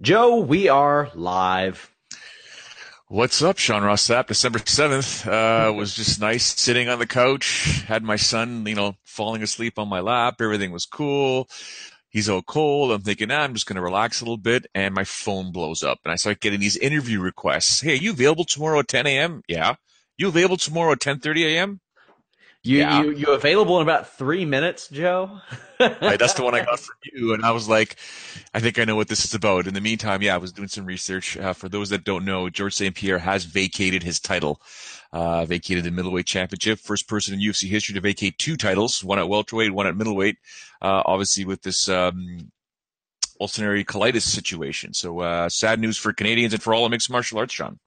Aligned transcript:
Joe, 0.00 0.36
we 0.36 0.68
are 0.68 1.10
live. 1.16 1.90
What's 3.08 3.42
up, 3.42 3.58
Sean 3.58 3.82
Ross 3.82 4.06
Sapp? 4.06 4.28
December 4.28 4.60
7th 4.60 5.26
uh, 5.26 5.72
was 5.72 5.92
just 5.92 6.20
nice 6.20 6.44
sitting 6.44 6.88
on 6.88 7.00
the 7.00 7.06
couch, 7.06 7.82
had 7.88 8.04
my 8.04 8.14
son, 8.14 8.64
you 8.68 8.76
know, 8.76 8.94
falling 9.04 9.42
asleep 9.42 9.76
on 9.76 9.88
my 9.88 9.98
lap. 9.98 10.36
Everything 10.40 10.70
was 10.70 10.86
cool. 10.86 11.48
He's 12.10 12.28
all 12.28 12.42
cold. 12.42 12.92
I'm 12.92 13.02
thinking, 13.02 13.32
ah, 13.32 13.40
I'm 13.40 13.54
just 13.54 13.66
going 13.66 13.74
to 13.74 13.82
relax 13.82 14.20
a 14.20 14.24
little 14.24 14.36
bit. 14.36 14.66
And 14.72 14.94
my 14.94 15.02
phone 15.02 15.50
blows 15.50 15.82
up 15.82 15.98
and 16.04 16.12
I 16.12 16.14
start 16.16 16.38
getting 16.38 16.60
these 16.60 16.76
interview 16.76 17.20
requests. 17.20 17.80
Hey, 17.80 17.94
are 17.94 17.96
you 17.96 18.12
available 18.12 18.44
tomorrow 18.44 18.78
at 18.78 18.86
10 18.86 19.08
a.m.? 19.08 19.42
Yeah. 19.48 19.74
You 20.16 20.28
available 20.28 20.58
tomorrow 20.58 20.92
at 20.92 21.00
10:30 21.00 21.44
a.m.? 21.44 21.80
You 22.64 22.78
Yeah. 22.78 23.02
you 23.02 23.10
you 23.12 23.26
available 23.28 23.76
in 23.76 23.82
about 23.82 24.16
three 24.16 24.44
minutes, 24.44 24.88
Joe? 24.88 25.40
Right, 25.80 26.18
that's 26.18 26.34
the 26.34 26.42
one 26.42 26.54
I 26.54 26.64
got 26.64 26.80
from 26.80 26.96
you, 27.04 27.32
and 27.32 27.44
I 27.44 27.52
was 27.52 27.68
like, 27.68 27.96
I 28.52 28.58
think 28.60 28.78
I 28.80 28.84
know 28.84 28.96
what 28.96 29.06
this 29.08 29.24
is 29.24 29.32
about. 29.32 29.68
In 29.68 29.74
the 29.74 29.80
meantime, 29.80 30.22
yeah, 30.22 30.34
I 30.34 30.38
was 30.38 30.52
doing 30.52 30.66
some 30.66 30.84
research. 30.84 31.36
Uh, 31.36 31.52
for 31.52 31.68
those 31.68 31.90
that 31.90 32.02
don't 32.02 32.24
know, 32.24 32.50
George 32.50 32.74
St. 32.74 32.94
Pierre 32.94 33.20
has 33.20 33.44
vacated 33.44 34.02
his 34.02 34.18
title, 34.18 34.60
uh, 35.12 35.44
vacated 35.44 35.84
the 35.84 35.92
middleweight 35.92 36.26
championship. 36.26 36.80
First 36.80 37.08
person 37.08 37.32
in 37.34 37.40
UFC 37.40 37.68
history 37.68 37.94
to 37.94 38.00
vacate 38.00 38.38
two 38.38 38.56
titles, 38.56 39.04
one 39.04 39.20
at 39.20 39.28
welterweight, 39.28 39.72
one 39.72 39.86
at 39.86 39.96
middleweight. 39.96 40.36
Uh, 40.82 41.02
obviously 41.06 41.44
with 41.44 41.62
this 41.62 41.88
um, 41.88 42.50
colitis 43.40 44.22
situation. 44.22 44.92
So 44.94 45.20
uh, 45.20 45.48
sad 45.48 45.78
news 45.78 45.96
for 45.96 46.12
Canadians 46.12 46.52
and 46.52 46.62
for 46.62 46.74
all 46.74 46.84
of 46.84 46.90
mixed 46.90 47.10
martial 47.10 47.38
arts, 47.38 47.54
Sean. 47.54 47.78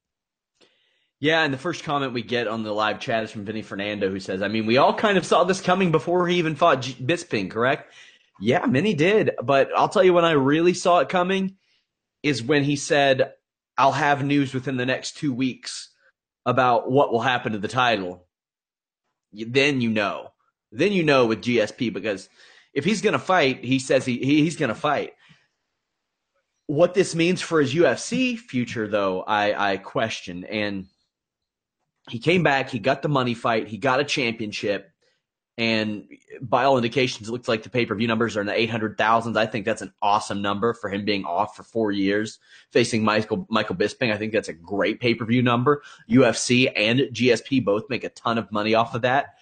Yeah, 1.21 1.43
and 1.43 1.53
the 1.53 1.57
first 1.59 1.83
comment 1.83 2.13
we 2.13 2.23
get 2.23 2.47
on 2.47 2.63
the 2.63 2.73
live 2.73 2.99
chat 2.99 3.23
is 3.23 3.29
from 3.29 3.45
Vinny 3.45 3.61
Fernando, 3.61 4.09
who 4.09 4.19
says, 4.19 4.41
"I 4.41 4.47
mean, 4.47 4.65
we 4.65 4.77
all 4.77 4.93
kind 4.93 5.19
of 5.19 5.25
saw 5.25 5.43
this 5.43 5.61
coming 5.61 5.91
before 5.91 6.27
he 6.27 6.37
even 6.37 6.55
fought 6.55 6.81
G- 6.81 6.95
Bisping, 6.95 7.49
correct?" 7.49 7.93
Yeah, 8.39 8.65
many 8.65 8.95
did, 8.95 9.29
but 9.43 9.69
I'll 9.77 9.87
tell 9.87 10.03
you 10.03 10.13
when 10.13 10.25
I 10.25 10.31
really 10.31 10.73
saw 10.73 10.97
it 10.97 11.09
coming 11.09 11.57
is 12.23 12.41
when 12.41 12.63
he 12.63 12.75
said, 12.75 13.33
"I'll 13.77 13.91
have 13.91 14.25
news 14.25 14.51
within 14.51 14.77
the 14.77 14.85
next 14.85 15.15
two 15.15 15.31
weeks 15.31 15.91
about 16.47 16.89
what 16.89 17.11
will 17.11 17.21
happen 17.21 17.51
to 17.51 17.59
the 17.59 17.67
title." 17.67 18.25
Then 19.31 19.79
you 19.79 19.91
know, 19.91 20.31
then 20.71 20.91
you 20.91 21.03
know 21.03 21.27
with 21.27 21.43
GSP 21.43 21.93
because 21.93 22.29
if 22.73 22.83
he's 22.83 23.01
going 23.01 23.13
to 23.13 23.19
fight, 23.19 23.63
he 23.63 23.77
says 23.77 24.05
he, 24.05 24.17
he 24.17 24.41
he's 24.41 24.57
going 24.57 24.69
to 24.69 24.75
fight. 24.75 25.13
What 26.65 26.95
this 26.95 27.13
means 27.13 27.41
for 27.41 27.61
his 27.61 27.75
UFC 27.75 28.39
future, 28.39 28.87
though, 28.87 29.21
I, 29.21 29.73
I 29.73 29.77
question. 29.77 30.45
And 30.45 30.87
he 32.11 32.19
came 32.19 32.43
back, 32.43 32.69
he 32.69 32.79
got 32.79 33.01
the 33.01 33.09
money 33.09 33.33
fight, 33.33 33.67
he 33.67 33.77
got 33.77 33.99
a 33.99 34.03
championship, 34.03 34.91
and 35.57 36.07
by 36.41 36.63
all 36.63 36.77
indications, 36.77 37.27
it 37.27 37.31
looks 37.31 37.47
like 37.47 37.63
the 37.63 37.69
pay 37.69 37.85
per 37.85 37.93
view 37.93 38.07
numbers 38.07 38.35
are 38.35 38.41
in 38.41 38.47
the 38.47 38.59
eight 38.59 38.69
hundred 38.69 38.97
thousands. 38.97 39.37
I 39.37 39.45
think 39.45 39.65
that's 39.65 39.81
an 39.81 39.93
awesome 40.01 40.41
number 40.41 40.73
for 40.73 40.89
him 40.89 41.05
being 41.05 41.25
off 41.25 41.55
for 41.55 41.63
four 41.63 41.91
years, 41.91 42.39
facing 42.71 43.03
Michael 43.03 43.45
Michael 43.49 43.75
Bisping. 43.75 44.11
I 44.11 44.17
think 44.17 44.33
that's 44.33 44.49
a 44.49 44.53
great 44.53 44.99
pay 44.99 45.13
per 45.13 45.25
view 45.25 45.41
number. 45.41 45.83
UFC 46.09 46.71
and 46.75 47.01
GSP 47.01 47.63
both 47.63 47.89
make 47.89 48.03
a 48.03 48.09
ton 48.09 48.37
of 48.37 48.51
money 48.51 48.73
off 48.73 48.95
of 48.95 49.03
that. 49.03 49.35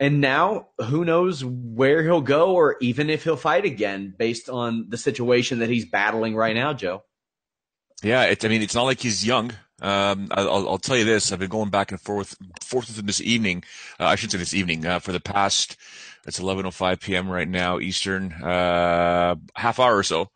And 0.00 0.20
now, 0.20 0.68
who 0.82 1.04
knows 1.04 1.44
where 1.44 2.02
he'll 2.02 2.20
go, 2.20 2.54
or 2.54 2.76
even 2.80 3.08
if 3.08 3.22
he'll 3.22 3.36
fight 3.36 3.64
again, 3.64 4.12
based 4.18 4.48
on 4.48 4.86
the 4.88 4.98
situation 4.98 5.60
that 5.60 5.70
he's 5.70 5.84
battling 5.84 6.34
right 6.34 6.56
now, 6.56 6.72
Joe. 6.72 7.04
Yeah, 8.02 8.24
it, 8.24 8.44
I 8.44 8.48
mean, 8.48 8.60
it's 8.60 8.74
not 8.74 8.82
like 8.82 9.00
he's 9.00 9.24
young. 9.24 9.52
Um, 9.80 10.28
I'll, 10.30 10.68
I'll 10.68 10.78
tell 10.78 10.96
you 10.96 11.04
this: 11.04 11.32
I've 11.32 11.38
been 11.38 11.48
going 11.48 11.70
back 11.70 11.90
and 11.90 12.00
forth, 12.00 12.36
forth 12.62 12.88
with 12.88 12.98
him 12.98 13.06
this 13.06 13.20
evening. 13.20 13.64
Uh, 13.98 14.04
I 14.06 14.14
should 14.16 14.30
say 14.30 14.38
this 14.38 14.54
evening 14.54 14.86
uh, 14.86 14.98
for 14.98 15.12
the 15.12 15.20
past. 15.20 15.76
It's 16.26 16.40
11:05 16.40 17.00
p.m. 17.00 17.28
right 17.28 17.48
now 17.48 17.78
Eastern, 17.78 18.32
uh, 18.32 19.34
half 19.56 19.78
hour 19.80 19.96
or 19.96 20.02
so, 20.02 20.30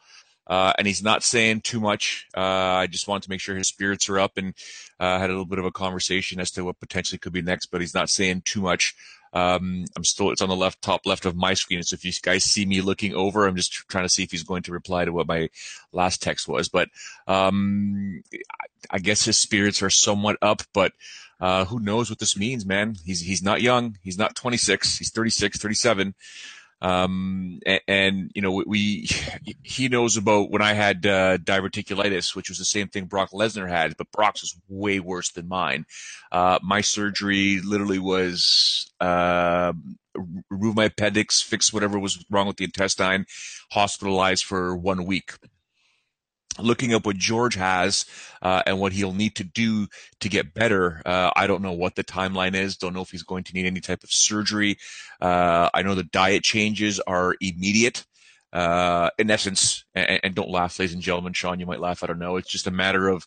uh, 0.47 0.73
and 0.77 0.87
he's 0.87 1.03
not 1.03 1.23
saying 1.23 1.63
too 1.63 1.81
much. 1.81 2.27
Uh, 2.37 2.41
I 2.41 2.87
just 2.89 3.09
wanted 3.09 3.23
to 3.25 3.31
make 3.31 3.41
sure 3.41 3.57
his 3.57 3.69
spirits 3.69 4.09
are 4.09 4.19
up, 4.19 4.37
and 4.37 4.55
uh, 5.01 5.19
had 5.19 5.31
a 5.31 5.33
little 5.33 5.47
bit 5.47 5.59
of 5.59 5.65
a 5.65 5.73
conversation 5.73 6.41
as 6.41 6.51
to 6.53 6.65
what 6.65 6.81
potentially 6.81 7.19
could 7.19 7.33
be 7.33 7.43
next. 7.43 7.67
But 7.67 7.81
he's 7.81 7.95
not 7.95 8.11
saying 8.11 8.43
too 8.45 8.61
much. 8.61 8.95
Um, 9.33 9.85
I'm 9.97 10.05
still, 10.05 10.31
it's 10.31 10.43
on 10.43 10.49
the 10.49 10.57
left, 10.57 10.83
top 10.83 11.07
left 11.07 11.27
of 11.27 11.37
my 11.37 11.55
screen. 11.55 11.83
So 11.83 11.95
if 11.95 12.05
you 12.05 12.13
guys 12.23 12.45
see 12.45 12.65
me 12.65 12.81
looking 12.81 13.15
over, 13.15 13.47
I'm 13.47 13.57
just 13.57 13.73
trying 13.73 14.05
to 14.05 14.09
see 14.09 14.23
if 14.23 14.31
he's 14.31 14.43
going 14.43 14.63
to 14.65 14.73
reply 14.73 15.05
to 15.05 15.13
what 15.13 15.29
my 15.29 15.51
last 15.93 16.23
text 16.23 16.49
was. 16.49 16.69
But, 16.69 16.89
um, 17.27 18.23
I 18.91 18.99
guess 18.99 19.25
his 19.25 19.39
spirits 19.39 19.83
are 19.83 19.91
somewhat 19.91 20.37
up, 20.41 20.63
but, 20.73 20.93
uh, 21.41 21.65
who 21.67 21.79
knows 21.79 22.11
what 22.11 22.19
this 22.19 22.37
means, 22.37 22.67
man? 22.67 22.97
He's, 23.05 23.21
he's 23.21 23.43
not 23.43 23.63
young. 23.63 23.97
He's 24.03 24.19
not 24.19 24.35
26. 24.35 24.99
He's 24.99 25.11
36, 25.11 25.59
37. 25.59 26.15
Um, 26.81 27.61
and, 27.67 27.81
and, 27.89 28.31
you 28.35 28.43
know, 28.43 28.63
we, 28.67 29.09
he 29.63 29.89
knows 29.89 30.17
about 30.17 30.51
when 30.51 30.63
I 30.63 30.75
had, 30.75 31.05
uh, 31.07 31.39
diverticulitis, 31.39 32.37
which 32.37 32.49
was 32.49 32.59
the 32.59 32.65
same 32.65 32.89
thing 32.89 33.07
Brock 33.07 33.31
Lesnar 33.33 33.69
had, 33.69 33.97
but 33.97 34.13
Brock's 34.13 34.43
was 34.43 34.57
way 34.69 35.01
worse 35.01 35.31
than 35.31 35.49
mine. 35.49 35.87
Uh, 36.31 36.59
my 36.63 36.81
surgery 36.81 37.61
literally 37.61 37.99
was, 37.99 38.93
uh, 39.01 39.73
remove 40.51 40.77
my 40.77 40.85
appendix, 40.85 41.43
fix 41.43 41.73
whatever 41.73 41.99
was 41.99 42.25
wrong 42.31 42.47
with 42.47 42.57
the 42.57 42.65
intestine, 42.65 43.27
hospitalized 43.71 44.45
for 44.45 44.77
one 44.77 45.05
week 45.05 45.35
looking 46.59 46.95
up 46.95 47.07
what 47.07 47.17
George 47.17 47.55
has 47.55 48.05
uh, 48.43 48.63
and 48.67 48.79
what 48.79 48.93
he'll 48.93 49.13
need 49.13 49.35
to 49.37 49.45
do 49.45 49.87
to 50.21 50.29
get 50.29 50.55
better. 50.55 51.03
Uh, 51.05 51.31
I 51.35 51.47
don't 51.47 51.63
know 51.63 51.73
what 51.73 51.95
the 51.95 52.05
timeline 52.05 52.55
is. 52.55 52.77
Don't 52.77 52.95
know 52.95 53.03
if 53.03 53.11
he's 53.11 53.23
going 53.23 53.45
to 53.45 53.55
need 53.55 53.67
any 53.67 53.81
type 53.81 54.03
of 54.05 54.13
surgery. 54.13 54.79
Uh, 55.21 55.71
I 55.73 55.83
know 55.83 55.95
the 55.95 56.05
diet 56.05 56.43
changes 56.43 57.01
are 57.01 57.35
immediate. 57.41 58.05
Uh, 58.51 59.11
in 59.19 59.31
essence, 59.31 59.85
and, 59.95 60.21
and 60.23 60.35
don't 60.35 60.49
laugh, 60.49 60.79
ladies 60.79 60.95
and 60.95 61.03
gentlemen. 61.03 61.35
Sean, 61.35 61.61
you 61.61 61.67
might 61.67 61.81
laugh. 61.81 62.03
I 62.03 62.07
don't 62.07 62.19
know. 62.19 62.37
It's 62.37 62.51
just 62.51 62.67
a 62.67 62.71
matter 62.71 63.07
of 63.09 63.27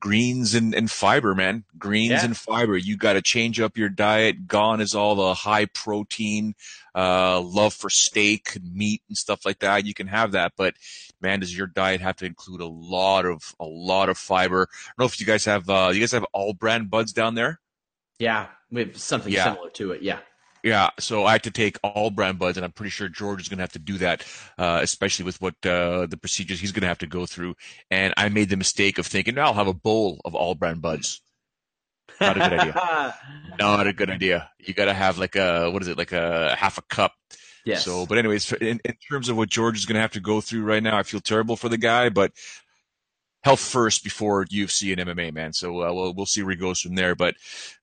greens 0.00 0.54
and, 0.54 0.74
and 0.74 0.90
fiber, 0.90 1.34
man. 1.34 1.64
Greens 1.78 2.10
Yeah. 2.10 2.24
and 2.24 2.36
fiber. 2.36 2.76
You 2.76 2.96
got 2.96 3.14
to 3.14 3.22
change 3.22 3.60
up 3.60 3.76
your 3.76 3.88
diet. 3.88 4.46
Gone 4.46 4.80
is 4.80 4.94
all 4.94 5.14
the 5.14 5.34
high 5.34 5.66
protein, 5.66 6.54
uh, 6.94 7.40
love 7.40 7.74
for 7.74 7.90
steak 7.90 8.54
and 8.56 8.74
meat 8.74 9.02
and 9.08 9.16
stuff 9.16 9.44
like 9.44 9.60
that. 9.60 9.84
You 9.86 9.94
can 9.94 10.06
have 10.08 10.32
that, 10.32 10.52
but 10.56 10.74
man, 11.20 11.40
does 11.40 11.56
your 11.56 11.66
diet 11.66 12.00
have 12.00 12.16
to 12.16 12.26
include 12.26 12.60
a 12.60 12.66
lot 12.66 13.24
of 13.26 13.54
a 13.58 13.64
lot 13.64 14.08
of 14.08 14.18
fiber? 14.18 14.68
I 14.70 14.88
don't 14.98 15.04
know 15.04 15.06
if 15.06 15.20
you 15.20 15.26
guys 15.26 15.44
have 15.46 15.68
uh, 15.68 15.90
you 15.92 16.00
guys 16.00 16.12
have 16.12 16.24
All-Bran 16.32 16.86
Buds 16.86 17.12
down 17.12 17.34
there. 17.34 17.60
Yeah, 18.18 18.46
we 18.70 18.82
have 18.82 18.96
something 18.98 19.32
Yeah. 19.32 19.44
similar 19.52 19.70
to 19.70 19.92
it. 19.92 20.02
Yeah. 20.02 20.20
Yeah, 20.66 20.90
so 20.98 21.24
I 21.24 21.30
had 21.30 21.44
to 21.44 21.52
take 21.52 21.78
All-Bran 21.84 22.38
Buds, 22.38 22.58
and 22.58 22.64
I'm 22.64 22.72
pretty 22.72 22.90
sure 22.90 23.08
George 23.08 23.40
is 23.40 23.48
going 23.48 23.58
to 23.58 23.62
have 23.62 23.74
to 23.74 23.78
do 23.78 23.98
that, 23.98 24.26
uh, 24.58 24.80
especially 24.82 25.24
with 25.24 25.40
what 25.40 25.54
uh, 25.64 26.06
the 26.06 26.16
procedures 26.20 26.58
he's 26.58 26.72
going 26.72 26.80
to 26.80 26.88
have 26.88 26.98
to 26.98 27.06
go 27.06 27.24
through. 27.24 27.54
And 27.88 28.12
I 28.16 28.30
made 28.30 28.48
the 28.48 28.56
mistake 28.56 28.98
of 28.98 29.06
thinking, 29.06 29.36
no, 29.36 29.42
I'll 29.42 29.54
have 29.54 29.68
a 29.68 29.72
bowl 29.72 30.20
of 30.24 30.34
All-Bran 30.34 30.80
Buds. 30.80 31.22
Not 32.20 32.36
a 32.36 32.40
good 32.40 32.58
idea. 32.58 33.14
Not 33.60 33.86
a 33.86 33.92
good 33.92 34.10
idea. 34.10 34.50
You 34.58 34.74
got 34.74 34.86
to 34.86 34.92
have 34.92 35.18
like 35.18 35.36
a 35.36 35.70
what 35.70 35.82
is 35.82 35.88
it, 35.88 35.96
like 35.96 36.10
a 36.10 36.56
half 36.58 36.78
a 36.78 36.82
cup. 36.82 37.12
Yes. 37.64 37.84
So, 37.84 38.04
but 38.04 38.18
anyways, 38.18 38.52
in, 38.54 38.80
in 38.84 38.94
terms 39.08 39.28
of 39.28 39.36
what 39.36 39.48
George 39.48 39.78
is 39.78 39.86
going 39.86 39.94
to 39.94 40.00
have 40.00 40.12
to 40.12 40.20
go 40.20 40.40
through 40.40 40.64
right 40.64 40.82
now, 40.82 40.98
I 40.98 41.04
feel 41.04 41.20
terrible 41.20 41.54
for 41.54 41.68
the 41.68 41.78
guy, 41.78 42.08
but 42.08 42.32
health 43.46 43.60
first 43.60 44.02
before 44.02 44.44
UFC 44.46 44.90
and 44.90 45.08
MMA, 45.08 45.32
man. 45.32 45.52
So 45.52 45.80
uh, 45.80 45.92
we'll 45.92 46.12
we'll 46.14 46.26
see 46.26 46.42
where 46.42 46.50
he 46.50 46.56
goes 46.56 46.80
from 46.80 46.96
there. 46.96 47.14
But 47.14 47.36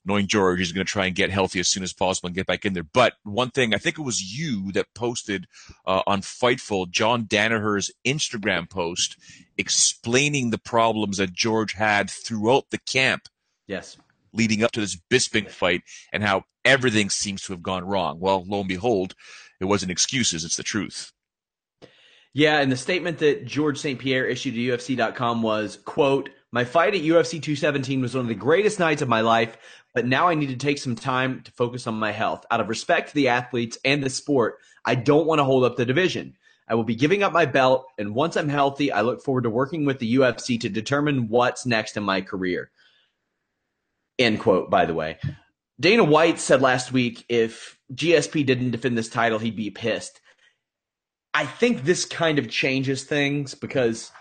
knowing 0.04 0.28
George, 0.28 0.60
he's 0.60 0.74
going 0.74 0.86
to 0.86 0.92
try 0.92 1.06
and 1.06 1.16
get 1.16 1.30
healthy 1.30 1.62
as 1.62 1.70
soon 1.70 1.84
as 1.84 1.94
possible 1.94 2.28
and 2.28 2.36
get 2.36 2.48
back 2.48 2.66
in 2.66 2.74
there. 2.74 2.84
But 2.84 3.14
one 3.24 3.50
thing, 3.50 3.74
I 3.74 3.78
think 3.78 3.98
it 3.98 4.02
was 4.02 4.38
you 4.38 4.74
that 4.74 4.94
posted 4.94 5.48
uh, 5.88 6.02
on 6.06 6.20
Fightful 6.20 6.92
John 6.92 7.28
Danaher's 7.30 7.90
Instagram 8.06 8.70
post 8.70 9.16
explaining 9.58 10.50
the 10.50 10.58
problems 10.58 11.16
that 11.16 11.32
George 11.32 11.72
had 11.72 12.10
throughout 12.10 12.70
the 12.70 12.80
camp. 12.80 13.30
Yes. 13.66 13.96
Leading 14.34 14.64
up 14.64 14.72
to 14.72 14.82
this 14.82 15.00
Bisping 15.10 15.50
fight 15.50 15.84
and 16.12 16.24
how 16.24 16.44
everything 16.66 17.10
seems 17.10 17.42
to 17.44 17.54
have 17.54 17.64
gone 17.64 17.86
wrong. 17.86 18.20
Well, 18.20 18.44
lo 18.46 18.60
and 18.60 18.68
behold, 18.68 19.16
it 19.62 19.66
wasn't 19.66 19.94
excuses; 19.94 20.44
it's 20.44 20.58
the 20.58 20.64
truth. 20.64 21.14
Yeah, 22.34 22.60
and 22.60 22.72
the 22.72 22.78
statement 22.78 23.20
that 23.20 23.46
George 23.46 23.78
St. 23.78 24.00
Pierre 24.00 24.26
issued 24.26 24.56
to 24.56 24.60
UFC.com 24.60 25.44
was, 25.44 25.78
quote, 25.86 26.30
my 26.52 26.66
fight 26.66 26.96
at 26.96 27.02
UFC 27.02 27.42
217 27.42 28.02
was 28.02 28.16
one 28.16 28.26
of 28.26 28.28
the 28.28 28.36
greatest 28.36 28.80
nights 28.80 29.02
of 29.02 29.10
my 29.10 29.22
life, 29.22 29.58
but 29.94 30.06
now 30.06 30.28
I 30.28 30.36
need 30.36 30.50
to 30.50 30.56
take 30.56 30.78
some 30.80 30.96
time 30.96 31.42
to 31.42 31.52
focus 31.52 31.86
on 31.88 31.96
my 31.96 32.12
health. 32.12 32.46
Out 32.50 32.60
of 32.60 32.70
respect 32.70 33.10
to 33.10 33.16
the 33.16 33.30
athletes 33.30 33.78
and 33.86 34.04
the 34.04 34.10
sport, 34.10 34.60
I 34.84 34.96
don't 34.96 35.28
want 35.28 35.40
to 35.40 35.46
hold 35.46 35.64
up 35.64 35.78
the 35.78 35.86
division. 35.86 36.36
I 36.68 36.76
will 36.76 36.84
be 36.84 36.96
giving 36.96 37.24
up 37.24 37.34
my 37.34 37.46
belt, 37.46 37.86
and 37.98 38.16
once 38.16 38.36
I'm 38.36 38.50
healthy, 38.50 38.92
I 38.92 39.02
look 39.02 39.24
forward 39.24 39.44
to 39.44 39.50
working 39.50 39.86
with 39.86 40.00
the 40.00 40.16
UFC 40.16 40.60
to 40.62 40.70
determine 40.70 41.28
what's 41.28 41.66
next 41.66 41.98
in 41.98 42.04
my 42.04 42.22
career. 42.22 42.72
End 44.18 44.40
quote, 44.40 44.70
by 44.70 44.86
the 44.86 44.94
way. 44.94 45.18
Dana 45.80 46.04
White 46.04 46.40
said 46.40 46.62
last 46.62 46.92
week 46.92 47.26
if 47.30 47.78
GSP 47.94 48.46
didn't 48.46 48.72
defend 48.72 48.98
this 48.98 49.10
title, 49.10 49.40
he'd 49.40 49.56
be 49.56 49.70
pissed. 49.70 50.22
I 51.34 51.46
think 51.46 51.84
this 51.84 52.06
kind 52.06 52.38
of 52.38 52.50
changes 52.50 53.04
things 53.04 53.56
because 53.56 54.12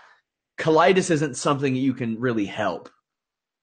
colitis 0.59 1.11
isn't 1.11 1.37
something 1.37 1.77
you 1.77 1.95
can 1.95 2.19
really 2.19 2.47
help. 2.47 2.89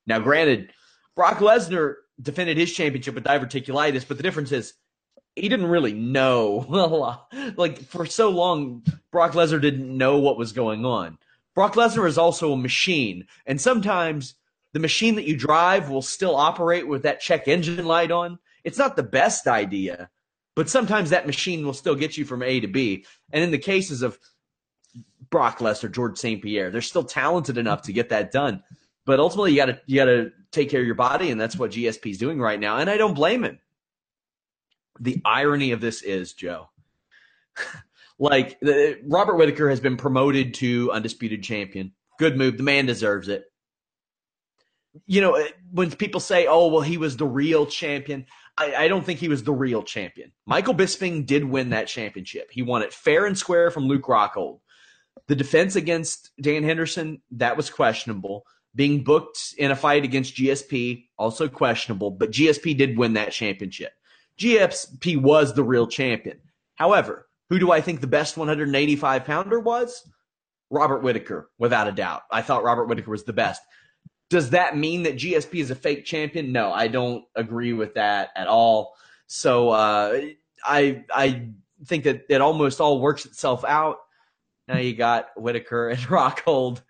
Now, 0.06 0.20
granted, 0.20 0.72
Brock 1.16 1.40
Lesnar 1.40 1.96
defended 2.22 2.58
his 2.58 2.74
championship 2.74 3.16
with 3.16 3.24
diverticulitis, 3.24 4.08
but 4.08 4.18
the 4.18 4.24
difference 4.24 4.52
is 4.52 4.74
he 5.36 5.50
didn't 5.50 5.68
really 5.68 5.94
know. 5.94 7.18
like 7.58 7.80
for 7.86 8.06
so 8.06 8.30
long, 8.30 8.84
Brock 9.12 9.34
Lesnar 9.34 9.62
didn't 9.62 9.96
know 9.96 10.20
what 10.20 10.38
was 10.38 10.52
going 10.52 10.86
on. 10.86 11.18
Brock 11.56 11.76
Lesnar 11.76 12.08
is 12.08 12.18
also 12.18 12.54
a 12.54 12.58
machine, 12.58 13.26
and 13.46 13.60
sometimes 13.60 14.36
the 14.74 14.80
machine 14.80 15.16
that 15.16 15.28
you 15.28 15.36
drive 15.36 15.90
will 15.90 16.02
still 16.02 16.36
operate 16.36 16.88
with 16.88 17.04
that 17.04 17.20
check 17.20 17.48
engine 17.48 17.86
light 17.86 18.12
on. 18.12 18.38
It's 18.64 18.78
not 18.78 18.96
the 18.96 19.04
best 19.04 19.48
idea, 19.48 20.10
but 20.60 20.70
sometimes 20.70 21.12
that 21.12 21.26
machine 21.26 21.66
will 21.66 21.74
still 21.74 21.96
get 21.96 22.18
you 22.18 22.26
from 22.26 22.44
A 22.44 22.60
to 22.60 22.68
B. 22.68 23.06
And 23.32 23.42
in 23.42 23.50
the 23.50 23.58
cases 23.58 24.02
of 24.02 24.20
Brock 25.30 25.60
Lesnar, 25.60 25.90
George 25.90 26.18
St. 26.18 26.44
Pierre, 26.44 26.70
they're 26.70 26.82
still 26.82 27.06
talented 27.06 27.58
enough 27.58 27.84
to 27.84 27.94
get 27.94 28.10
that 28.10 28.34
done. 28.34 28.62
But 29.06 29.22
ultimately, 29.22 29.52
you 29.52 29.56
got 29.56 29.68
to 29.68 29.80
you 29.86 29.96
got 29.96 30.12
to 30.12 30.34
take 30.52 30.70
care 30.70 30.82
of 30.82 30.86
your 30.86 30.96
body, 30.96 31.32
and 31.32 31.40
that's 31.40 31.56
what 31.56 31.72
GSP 31.72 32.12
is 32.12 32.18
doing 32.18 32.42
right 32.42 32.60
now. 32.60 32.76
And 32.76 32.90
I 32.90 32.98
don't 32.98 33.14
blame 33.14 33.46
him. 33.46 33.58
The 35.00 35.22
irony 35.24 35.72
of 35.72 35.80
this 35.80 36.02
is, 36.02 36.34
Joe, 36.34 36.68
like 38.20 38.60
the, 38.60 39.00
Robert 39.08 39.38
Whitaker 39.38 39.70
has 39.70 39.80
been 39.80 39.96
promoted 39.96 40.56
to 40.56 40.92
undisputed 40.92 41.42
champion. 41.42 41.94
Good 42.20 42.38
move. 42.38 42.58
The 42.58 42.64
man 42.64 42.86
deserves 42.86 43.30
it. 43.30 43.46
You 45.06 45.22
know, 45.22 45.48
when 45.72 45.90
people 45.92 46.20
say, 46.20 46.48
"Oh, 46.48 46.68
well, 46.68 46.82
he 46.82 46.98
was 46.98 47.16
the 47.16 47.26
real 47.26 47.66
champion," 47.66 48.26
I, 48.60 48.76
I, 48.76 48.88
don't 48.90 49.06
think 49.06 49.20
he 49.20 49.30
was 49.30 49.44
the 49.44 49.54
real 49.54 49.84
champion. 49.84 50.34
Michael 50.46 50.76
Bisping 50.76 51.26
did 51.26 51.46
win 51.46 51.70
that 51.70 51.88
championship. 51.88 52.50
He 52.52 52.62
won 52.62 52.82
it 52.82 52.94
fair 52.94 53.26
and 53.26 53.38
square 53.38 53.72
from 53.72 53.88
Luke 53.88 54.04
Rockhold. 54.04 54.60
The 55.28 55.36
defense 55.36 55.76
against 55.76 56.32
Dan 56.42 56.64
Henderson, 56.64 57.22
that 57.32 57.56
was 57.56 57.70
questionable. 57.70 58.46
Being 58.76 59.04
booked 59.04 59.56
in 59.58 59.72
a 59.72 59.76
fight 59.76 60.04
against 60.04 60.36
GSP, 60.36 61.06
also 61.18 61.48
questionable, 61.48 62.12
but 62.12 62.32
GSP 62.32 62.78
did 62.78 62.98
win 62.98 63.14
that 63.14 63.32
championship. 63.32 63.94
GSP 64.38 65.22
was 65.22 65.54
the 65.54 65.64
real 65.64 65.88
champion. 65.88 66.40
However, 66.76 67.28
who 67.50 67.60
do 67.60 67.72
I 67.72 67.82
think 67.82 68.00
the 68.00 68.08
best 68.08 68.38
185 68.38 69.26
pounder 69.26 69.60
was? 69.60 70.08
Robert 70.70 71.02
Whitaker, 71.02 71.50
without 71.58 71.88
a 71.88 71.92
doubt. 71.92 72.22
I 72.32 72.42
thought 72.42 72.64
Robert 72.64 72.86
Whitaker 72.86 73.12
was 73.12 73.24
the 73.24 73.34
best. 73.34 73.62
Does 74.30 74.52
that 74.52 74.78
mean 74.78 75.04
that 75.04 75.16
GSP 75.16 75.60
is 75.60 75.72
a 75.72 75.76
fake 75.76 76.06
champion? 76.06 76.52
No, 76.52 76.72
I 76.72 76.88
don't 76.88 77.26
agree 77.36 77.74
with 77.74 77.96
that 77.96 78.30
at 78.36 78.48
all. 78.48 78.94
So 79.28 79.70
uh, 79.70 80.22
I 80.64 81.04
I 81.14 81.50
think 81.86 82.04
that 82.04 82.26
it 82.30 82.42
almost 82.42 82.80
all 82.80 83.00
works 83.00 83.26
itself 83.26 83.64
out. 83.66 83.98
Now 84.68 84.78
you 84.78 84.96
got 84.96 85.30
Whitaker 85.36 85.90
and 85.90 86.00
Rockhold. 86.08 86.82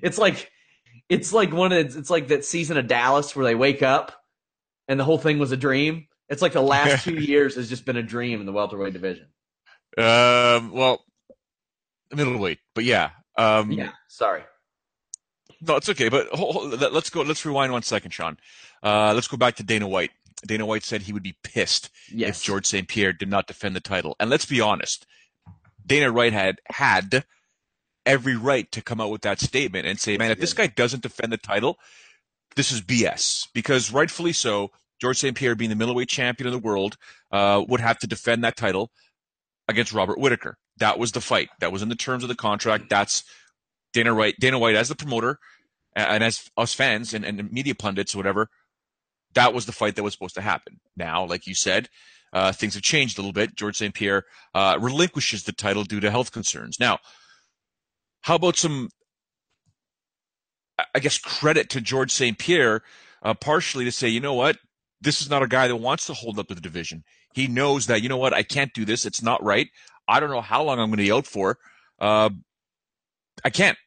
It's 0.00 0.18
like 0.18 0.50
it's 1.08 1.32
like 1.32 1.52
one 1.52 1.72
of 1.72 1.96
it's 1.96 2.10
like 2.10 2.28
that 2.28 2.44
season 2.44 2.76
of 2.76 2.86
Dallas 2.86 3.34
where 3.34 3.44
they 3.44 3.54
wake 3.54 3.82
up 3.82 4.12
and 4.88 4.98
the 4.98 5.04
whole 5.04 5.18
thing 5.18 5.38
was 5.38 5.52
a 5.52 5.56
dream. 5.56 6.06
It's 6.28 6.42
like 6.42 6.52
the 6.52 6.60
last 6.60 7.04
two 7.04 7.14
years 7.14 7.54
has 7.56 7.68
just 7.68 7.84
been 7.84 7.96
a 7.96 8.02
dream 8.02 8.40
in 8.40 8.46
the 8.46 8.52
welterweight 8.52 8.92
division. 8.92 9.26
Um, 9.98 10.72
well, 10.72 11.04
middleweight, 12.14 12.58
but 12.74 12.84
yeah. 12.84 13.10
Um, 13.36 13.72
yeah. 13.72 13.92
Sorry. 14.08 14.42
No, 15.60 15.76
it's 15.76 15.88
okay. 15.88 16.08
But 16.08 16.28
let's 16.92 17.10
go. 17.10 17.22
Let's 17.22 17.44
rewind 17.44 17.72
one 17.72 17.82
second, 17.82 18.10
Sean. 18.10 18.38
Uh, 18.82 19.12
let's 19.14 19.28
go 19.28 19.36
back 19.36 19.56
to 19.56 19.62
Dana 19.62 19.88
White. 19.88 20.10
Dana 20.46 20.66
White 20.66 20.84
said 20.84 21.02
he 21.02 21.12
would 21.12 21.22
be 21.22 21.36
pissed 21.42 21.90
yes. 22.12 22.38
if 22.38 22.44
George 22.44 22.66
St. 22.66 22.86
Pierre 22.88 23.12
did 23.12 23.28
not 23.28 23.46
defend 23.46 23.74
the 23.74 23.80
title. 23.80 24.16
And 24.20 24.28
let's 24.28 24.44
be 24.44 24.60
honest, 24.60 25.06
Dana 25.84 26.12
White 26.12 26.32
had 26.32 26.60
had 26.66 27.24
every 28.04 28.36
right 28.36 28.70
to 28.72 28.82
come 28.82 29.00
out 29.00 29.10
with 29.10 29.22
that 29.22 29.40
statement 29.40 29.86
and 29.86 29.98
say, 29.98 30.16
"Man, 30.16 30.30
if 30.30 30.40
this 30.40 30.52
guy 30.52 30.66
doesn't 30.66 31.02
defend 31.02 31.32
the 31.32 31.38
title, 31.38 31.78
this 32.54 32.70
is 32.70 32.80
BS." 32.82 33.48
Because 33.54 33.92
rightfully 33.92 34.32
so, 34.32 34.70
George 35.00 35.18
St. 35.18 35.36
Pierre, 35.36 35.54
being 35.54 35.70
the 35.70 35.76
middleweight 35.76 36.08
champion 36.08 36.46
of 36.46 36.52
the 36.52 36.58
world, 36.58 36.96
uh, 37.32 37.64
would 37.66 37.80
have 37.80 37.98
to 38.00 38.06
defend 38.06 38.44
that 38.44 38.56
title 38.56 38.90
against 39.68 39.92
Robert 39.92 40.18
Whitaker. 40.18 40.58
That 40.78 40.98
was 40.98 41.12
the 41.12 41.20
fight. 41.20 41.48
That 41.60 41.72
was 41.72 41.82
in 41.82 41.88
the 41.88 41.96
terms 41.96 42.22
of 42.22 42.28
the 42.28 42.34
contract. 42.34 42.88
That's 42.90 43.24
Dana 43.96 44.14
White, 44.14 44.34
Dana 44.38 44.58
White 44.58 44.74
as 44.74 44.90
the 44.90 44.94
promoter, 44.94 45.38
and 45.96 46.22
as 46.22 46.50
us 46.58 46.74
fans 46.74 47.14
and, 47.14 47.24
and 47.24 47.50
media 47.50 47.74
pundits 47.74 48.14
whatever, 48.14 48.48
that 49.32 49.54
was 49.54 49.64
the 49.64 49.72
fight 49.72 49.96
that 49.96 50.02
was 50.02 50.12
supposed 50.12 50.34
to 50.34 50.42
happen. 50.42 50.80
Now, 50.98 51.24
like 51.24 51.46
you 51.46 51.54
said, 51.54 51.88
uh, 52.34 52.52
things 52.52 52.74
have 52.74 52.82
changed 52.82 53.16
a 53.16 53.22
little 53.22 53.32
bit. 53.32 53.56
George 53.56 53.76
St. 53.76 53.94
Pierre 53.94 54.24
uh, 54.54 54.76
relinquishes 54.78 55.44
the 55.44 55.52
title 55.52 55.82
due 55.84 56.00
to 56.00 56.10
health 56.10 56.30
concerns. 56.30 56.78
Now, 56.78 56.98
how 58.20 58.34
about 58.34 58.56
some, 58.56 58.90
I 60.94 60.98
guess, 60.98 61.16
credit 61.16 61.70
to 61.70 61.80
George 61.80 62.10
St. 62.10 62.38
Pierre, 62.38 62.82
uh, 63.22 63.32
partially 63.32 63.86
to 63.86 63.92
say, 63.92 64.08
you 64.08 64.20
know 64.20 64.34
what, 64.34 64.58
this 65.00 65.22
is 65.22 65.30
not 65.30 65.42
a 65.42 65.48
guy 65.48 65.68
that 65.68 65.76
wants 65.76 66.06
to 66.06 66.12
hold 66.12 66.38
up 66.38 66.48
the 66.48 66.54
division. 66.54 67.02
He 67.32 67.46
knows 67.46 67.86
that, 67.86 68.02
you 68.02 68.10
know 68.10 68.18
what, 68.18 68.34
I 68.34 68.42
can't 68.42 68.74
do 68.74 68.84
this. 68.84 69.06
It's 69.06 69.22
not 69.22 69.42
right. 69.42 69.68
I 70.06 70.20
don't 70.20 70.30
know 70.30 70.42
how 70.42 70.62
long 70.62 70.78
I'm 70.78 70.88
going 70.88 70.98
to 70.98 71.04
be 71.04 71.12
out 71.12 71.26
for. 71.26 71.56
Uh, 71.98 72.28
I 73.42 73.50
can't 73.50 73.78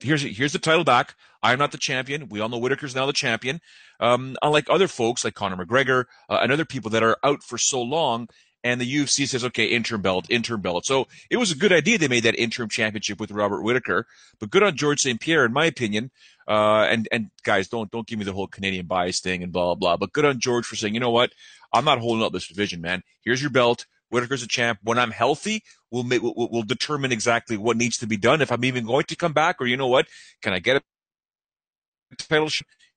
here's 0.00 0.22
here's 0.22 0.52
the 0.52 0.58
title 0.58 0.84
back. 0.84 1.14
I'm 1.42 1.58
not 1.58 1.72
the 1.72 1.78
champion. 1.78 2.28
We 2.28 2.40
all 2.40 2.48
know 2.48 2.60
Whitaker's 2.60 2.94
now 2.94 3.06
the 3.06 3.12
champion. 3.12 3.60
Um, 3.98 4.36
unlike 4.42 4.66
other 4.68 4.88
folks 4.88 5.24
like 5.24 5.34
Conor 5.34 5.64
McGregor 5.64 6.04
uh, 6.28 6.38
and 6.42 6.52
other 6.52 6.64
people 6.64 6.90
that 6.90 7.02
are 7.02 7.18
out 7.22 7.42
for 7.42 7.58
so 7.58 7.80
long, 7.80 8.28
and 8.62 8.80
the 8.80 8.94
UFC 8.94 9.26
says, 9.26 9.44
okay, 9.44 9.66
interim 9.66 10.02
belt, 10.02 10.26
interim 10.28 10.60
belt. 10.60 10.84
So 10.84 11.06
it 11.30 11.36
was 11.38 11.50
a 11.50 11.56
good 11.56 11.72
idea 11.72 11.98
they 11.98 12.08
made 12.08 12.24
that 12.24 12.38
interim 12.38 12.68
championship 12.68 13.18
with 13.18 13.30
Robert 13.30 13.62
Whitaker, 13.62 14.06
but 14.38 14.50
good 14.50 14.62
on 14.62 14.76
George 14.76 15.00
St. 15.00 15.20
Pierre, 15.20 15.44
in 15.44 15.52
my 15.52 15.64
opinion. 15.64 16.10
Uh, 16.46 16.86
and 16.90 17.08
and 17.12 17.30
guys, 17.44 17.68
don't 17.68 17.90
don't 17.90 18.06
give 18.06 18.18
me 18.18 18.24
the 18.24 18.32
whole 18.32 18.48
Canadian 18.48 18.86
bias 18.86 19.20
thing 19.20 19.42
and 19.42 19.52
blah 19.52 19.66
blah 19.66 19.74
blah. 19.74 19.96
But 19.96 20.12
good 20.12 20.24
on 20.24 20.40
George 20.40 20.66
for 20.66 20.76
saying, 20.76 20.94
you 20.94 21.00
know 21.00 21.10
what, 21.10 21.32
I'm 21.72 21.84
not 21.84 22.00
holding 22.00 22.24
up 22.24 22.32
this 22.32 22.48
division, 22.48 22.80
man. 22.80 23.02
Here's 23.22 23.40
your 23.40 23.50
belt. 23.50 23.86
Whitaker's 24.10 24.42
a 24.42 24.48
champ. 24.48 24.80
When 24.82 24.98
I'm 24.98 25.12
healthy, 25.12 25.62
we'll 25.90 26.04
make, 26.04 26.22
we'll, 26.22 26.34
we'll 26.36 26.62
determine 26.62 27.12
exactly 27.12 27.56
what 27.56 27.76
needs 27.76 27.98
to 27.98 28.06
be 28.06 28.16
done. 28.16 28.40
If 28.40 28.52
I'm 28.52 28.64
even 28.64 28.86
going 28.86 29.04
to 29.04 29.16
come 29.16 29.32
back, 29.32 29.60
or 29.60 29.66
you 29.66 29.76
know 29.76 29.88
what, 29.88 30.06
can 30.42 30.52
I 30.52 30.58
get 30.58 30.76
a 30.76 32.16
title? 32.16 32.48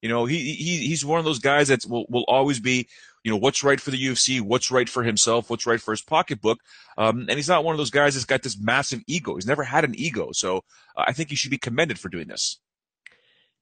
You 0.01 0.09
know, 0.09 0.25
he, 0.25 0.53
he 0.53 0.87
he's 0.87 1.05
one 1.05 1.19
of 1.19 1.25
those 1.25 1.39
guys 1.39 1.69
that 1.69 1.85
will 1.87 2.05
will 2.09 2.25
always 2.27 2.59
be, 2.59 2.87
you 3.23 3.31
know, 3.31 3.37
what's 3.37 3.63
right 3.63 3.79
for 3.79 3.89
the 3.89 4.05
UFC, 4.05 4.41
what's 4.41 4.69
right 4.69 4.89
for 4.89 5.03
himself, 5.03 5.49
what's 5.49 5.65
right 5.65 5.79
for 5.79 5.91
his 5.91 6.01
pocketbook. 6.01 6.59
Um, 6.97 7.27
and 7.29 7.31
he's 7.31 7.47
not 7.47 7.63
one 7.63 7.73
of 7.73 7.77
those 7.77 7.89
guys 7.89 8.13
that's 8.13 8.25
got 8.25 8.43
this 8.43 8.59
massive 8.59 9.01
ego. 9.07 9.35
He's 9.35 9.47
never 9.47 9.63
had 9.63 9.85
an 9.85 9.95
ego, 9.95 10.29
so 10.33 10.57
uh, 10.97 11.05
I 11.07 11.13
think 11.13 11.29
he 11.29 11.35
should 11.35 11.51
be 11.51 11.57
commended 11.57 11.99
for 11.99 12.09
doing 12.09 12.27
this. 12.27 12.59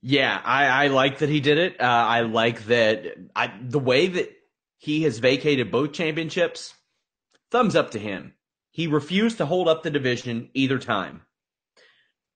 Yeah, 0.01 0.41
I, 0.43 0.65
I 0.65 0.87
like 0.87 1.19
that 1.19 1.29
he 1.29 1.41
did 1.41 1.59
it. 1.59 1.79
Uh, 1.79 1.83
I 1.83 2.21
like 2.21 2.65
that 2.65 3.05
I, 3.35 3.53
the 3.61 3.77
way 3.77 4.07
that 4.07 4.31
he 4.79 5.03
has 5.03 5.19
vacated 5.19 5.71
both 5.71 5.91
championships. 5.93 6.73
Thumbs 7.51 7.75
up 7.75 7.91
to 7.91 7.99
him. 7.99 8.33
He 8.71 8.87
refused 8.87 9.37
to 9.37 9.45
hold 9.45 9.67
up 9.67 9.83
the 9.83 9.91
division 9.91 10.49
either 10.53 10.79
time. 10.79 11.21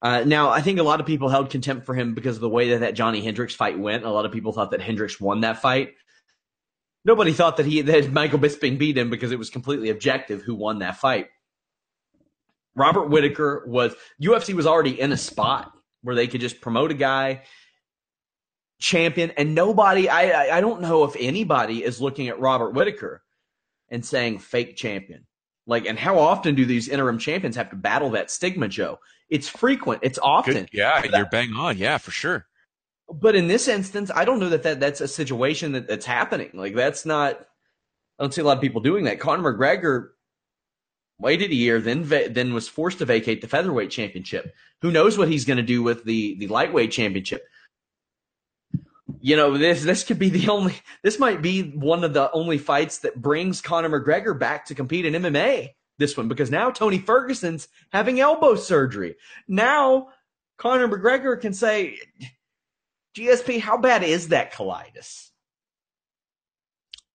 Uh, 0.01 0.23
now, 0.25 0.49
I 0.49 0.61
think 0.61 0.79
a 0.79 0.83
lot 0.83 0.99
of 0.99 1.05
people 1.05 1.29
held 1.29 1.49
contempt 1.49 1.85
for 1.85 1.95
him 1.95 2.13
because 2.13 2.35
of 2.35 2.41
the 2.41 2.49
way 2.49 2.69
that 2.69 2.81
that 2.81 2.93
Johnny 2.93 3.21
Hendricks 3.21 3.55
fight 3.55 3.79
went. 3.79 4.03
A 4.03 4.11
lot 4.11 4.25
of 4.25 4.31
people 4.31 4.51
thought 4.51 4.71
that 4.71 4.81
Hendricks 4.81 5.19
won 5.19 5.41
that 5.41 5.61
fight. 5.61 5.93
Nobody 7.05 7.33
thought 7.33 7.57
that 7.57 7.65
he 7.65 7.81
that 7.81 8.11
Michael 8.11 8.39
Bisping 8.39 8.77
beat 8.77 8.97
him 8.97 9.09
because 9.09 9.31
it 9.31 9.39
was 9.39 9.49
completely 9.49 9.89
objective 9.89 10.41
who 10.41 10.55
won 10.55 10.79
that 10.79 10.97
fight. 10.97 11.29
Robert 12.75 13.09
Whitaker 13.09 13.63
was 13.67 13.95
UFC 14.21 14.53
was 14.53 14.67
already 14.67 14.99
in 14.99 15.11
a 15.11 15.17
spot 15.17 15.71
where 16.01 16.15
they 16.15 16.27
could 16.27 16.41
just 16.41 16.61
promote 16.61 16.91
a 16.91 16.95
guy 16.95 17.43
champion 18.79 19.31
and 19.37 19.55
nobody 19.55 20.09
I 20.09 20.57
I 20.57 20.61
don't 20.61 20.81
know 20.81 21.05
if 21.05 21.15
anybody 21.17 21.83
is 21.83 22.01
looking 22.01 22.27
at 22.27 22.39
Robert 22.39 22.71
Whitaker 22.71 23.23
and 23.89 24.05
saying 24.05 24.39
fake 24.39 24.75
champion. 24.75 25.25
Like 25.67 25.85
and 25.85 25.97
how 25.97 26.19
often 26.19 26.55
do 26.55 26.65
these 26.65 26.87
interim 26.87 27.17
champions 27.17 27.55
have 27.55 27.69
to 27.71 27.75
battle 27.75 28.11
that 28.11 28.29
stigma, 28.29 28.67
Joe? 28.67 28.99
It's 29.29 29.49
frequent. 29.49 30.01
It's 30.03 30.19
often. 30.19 30.53
Good. 30.53 30.69
Yeah, 30.71 31.03
you're 31.03 31.25
bang 31.25 31.53
on. 31.53 31.77
Yeah, 31.77 31.97
for 31.97 32.11
sure. 32.11 32.45
But 33.11 33.35
in 33.35 33.47
this 33.47 33.67
instance, 33.67 34.11
I 34.13 34.25
don't 34.25 34.39
know 34.39 34.49
that, 34.49 34.63
that 34.63 34.79
that's 34.79 35.01
a 35.01 35.07
situation 35.07 35.71
that, 35.73 35.87
that's 35.87 36.05
happening. 36.05 36.51
Like 36.53 36.75
that's 36.75 37.05
not. 37.05 37.39
I 38.19 38.23
don't 38.23 38.33
see 38.33 38.41
a 38.41 38.45
lot 38.45 38.57
of 38.57 38.61
people 38.61 38.81
doing 38.81 39.05
that. 39.05 39.19
Conor 39.19 39.53
McGregor 39.53 40.09
waited 41.19 41.51
a 41.51 41.55
year, 41.55 41.79
then 41.79 42.07
then 42.07 42.53
was 42.53 42.67
forced 42.67 42.99
to 42.99 43.05
vacate 43.05 43.41
the 43.41 43.47
featherweight 43.47 43.91
championship. 43.91 44.53
Who 44.81 44.91
knows 44.91 45.17
what 45.17 45.29
he's 45.29 45.45
going 45.45 45.57
to 45.57 45.63
do 45.63 45.81
with 45.81 46.03
the 46.03 46.35
the 46.39 46.47
lightweight 46.47 46.91
championship? 46.91 47.45
You 49.25 49.35
know, 49.35 49.57
this 49.57 49.83
this 49.83 50.03
could 50.03 50.19
be 50.19 50.29
the 50.29 50.49
only. 50.49 50.75
This 51.01 51.17
might 51.17 51.41
be 51.41 51.63
one 51.71 52.03
of 52.03 52.13
the 52.13 52.31
only 52.31 52.59
fights 52.59 52.99
that 52.99 53.19
brings 53.19 53.59
Conor 53.59 53.89
McGregor 53.89 54.37
back 54.37 54.67
to 54.67 54.75
compete 54.75 55.03
in 55.03 55.15
MMA. 55.15 55.71
This 55.97 56.15
one 56.15 56.27
because 56.27 56.51
now 56.51 56.69
Tony 56.69 56.99
Ferguson's 56.99 57.67
having 57.91 58.19
elbow 58.19 58.53
surgery. 58.53 59.15
Now 59.47 60.09
Conor 60.59 60.87
McGregor 60.87 61.41
can 61.41 61.55
say, 61.55 61.97
"GSP, 63.17 63.59
how 63.59 63.79
bad 63.79 64.03
is 64.03 64.27
that 64.27 64.53
colitis?" 64.53 65.31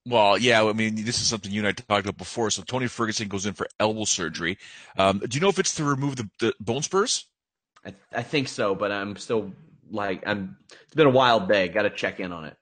Well, 0.04 0.36
yeah, 0.36 0.64
I 0.64 0.72
mean, 0.72 0.96
this 0.96 1.20
is 1.20 1.28
something 1.28 1.52
you 1.52 1.60
and 1.60 1.68
I 1.68 1.72
talked 1.72 2.06
about 2.06 2.18
before. 2.18 2.50
So 2.50 2.62
Tony 2.62 2.88
Ferguson 2.88 3.28
goes 3.28 3.46
in 3.46 3.54
for 3.54 3.68
elbow 3.78 4.04
surgery. 4.04 4.58
Um, 4.98 5.20
do 5.20 5.36
you 5.36 5.40
know 5.40 5.48
if 5.48 5.60
it's 5.60 5.76
to 5.76 5.84
remove 5.84 6.16
the, 6.16 6.28
the 6.40 6.54
bone 6.58 6.82
spurs? 6.82 7.26
I, 7.86 7.94
I, 8.12 8.22
think 8.24 8.48
so, 8.48 8.74
but 8.74 8.90
I'm 8.90 9.14
still 9.14 9.52
like 9.90 10.22
I'm. 10.26 10.56
It's 10.70 10.94
been 10.94 11.06
a 11.06 11.10
wild 11.10 11.48
day. 11.48 11.68
Got 11.68 11.82
to 11.82 11.90
check 11.90 12.20
in 12.20 12.32
on 12.32 12.44
it. 12.44 12.56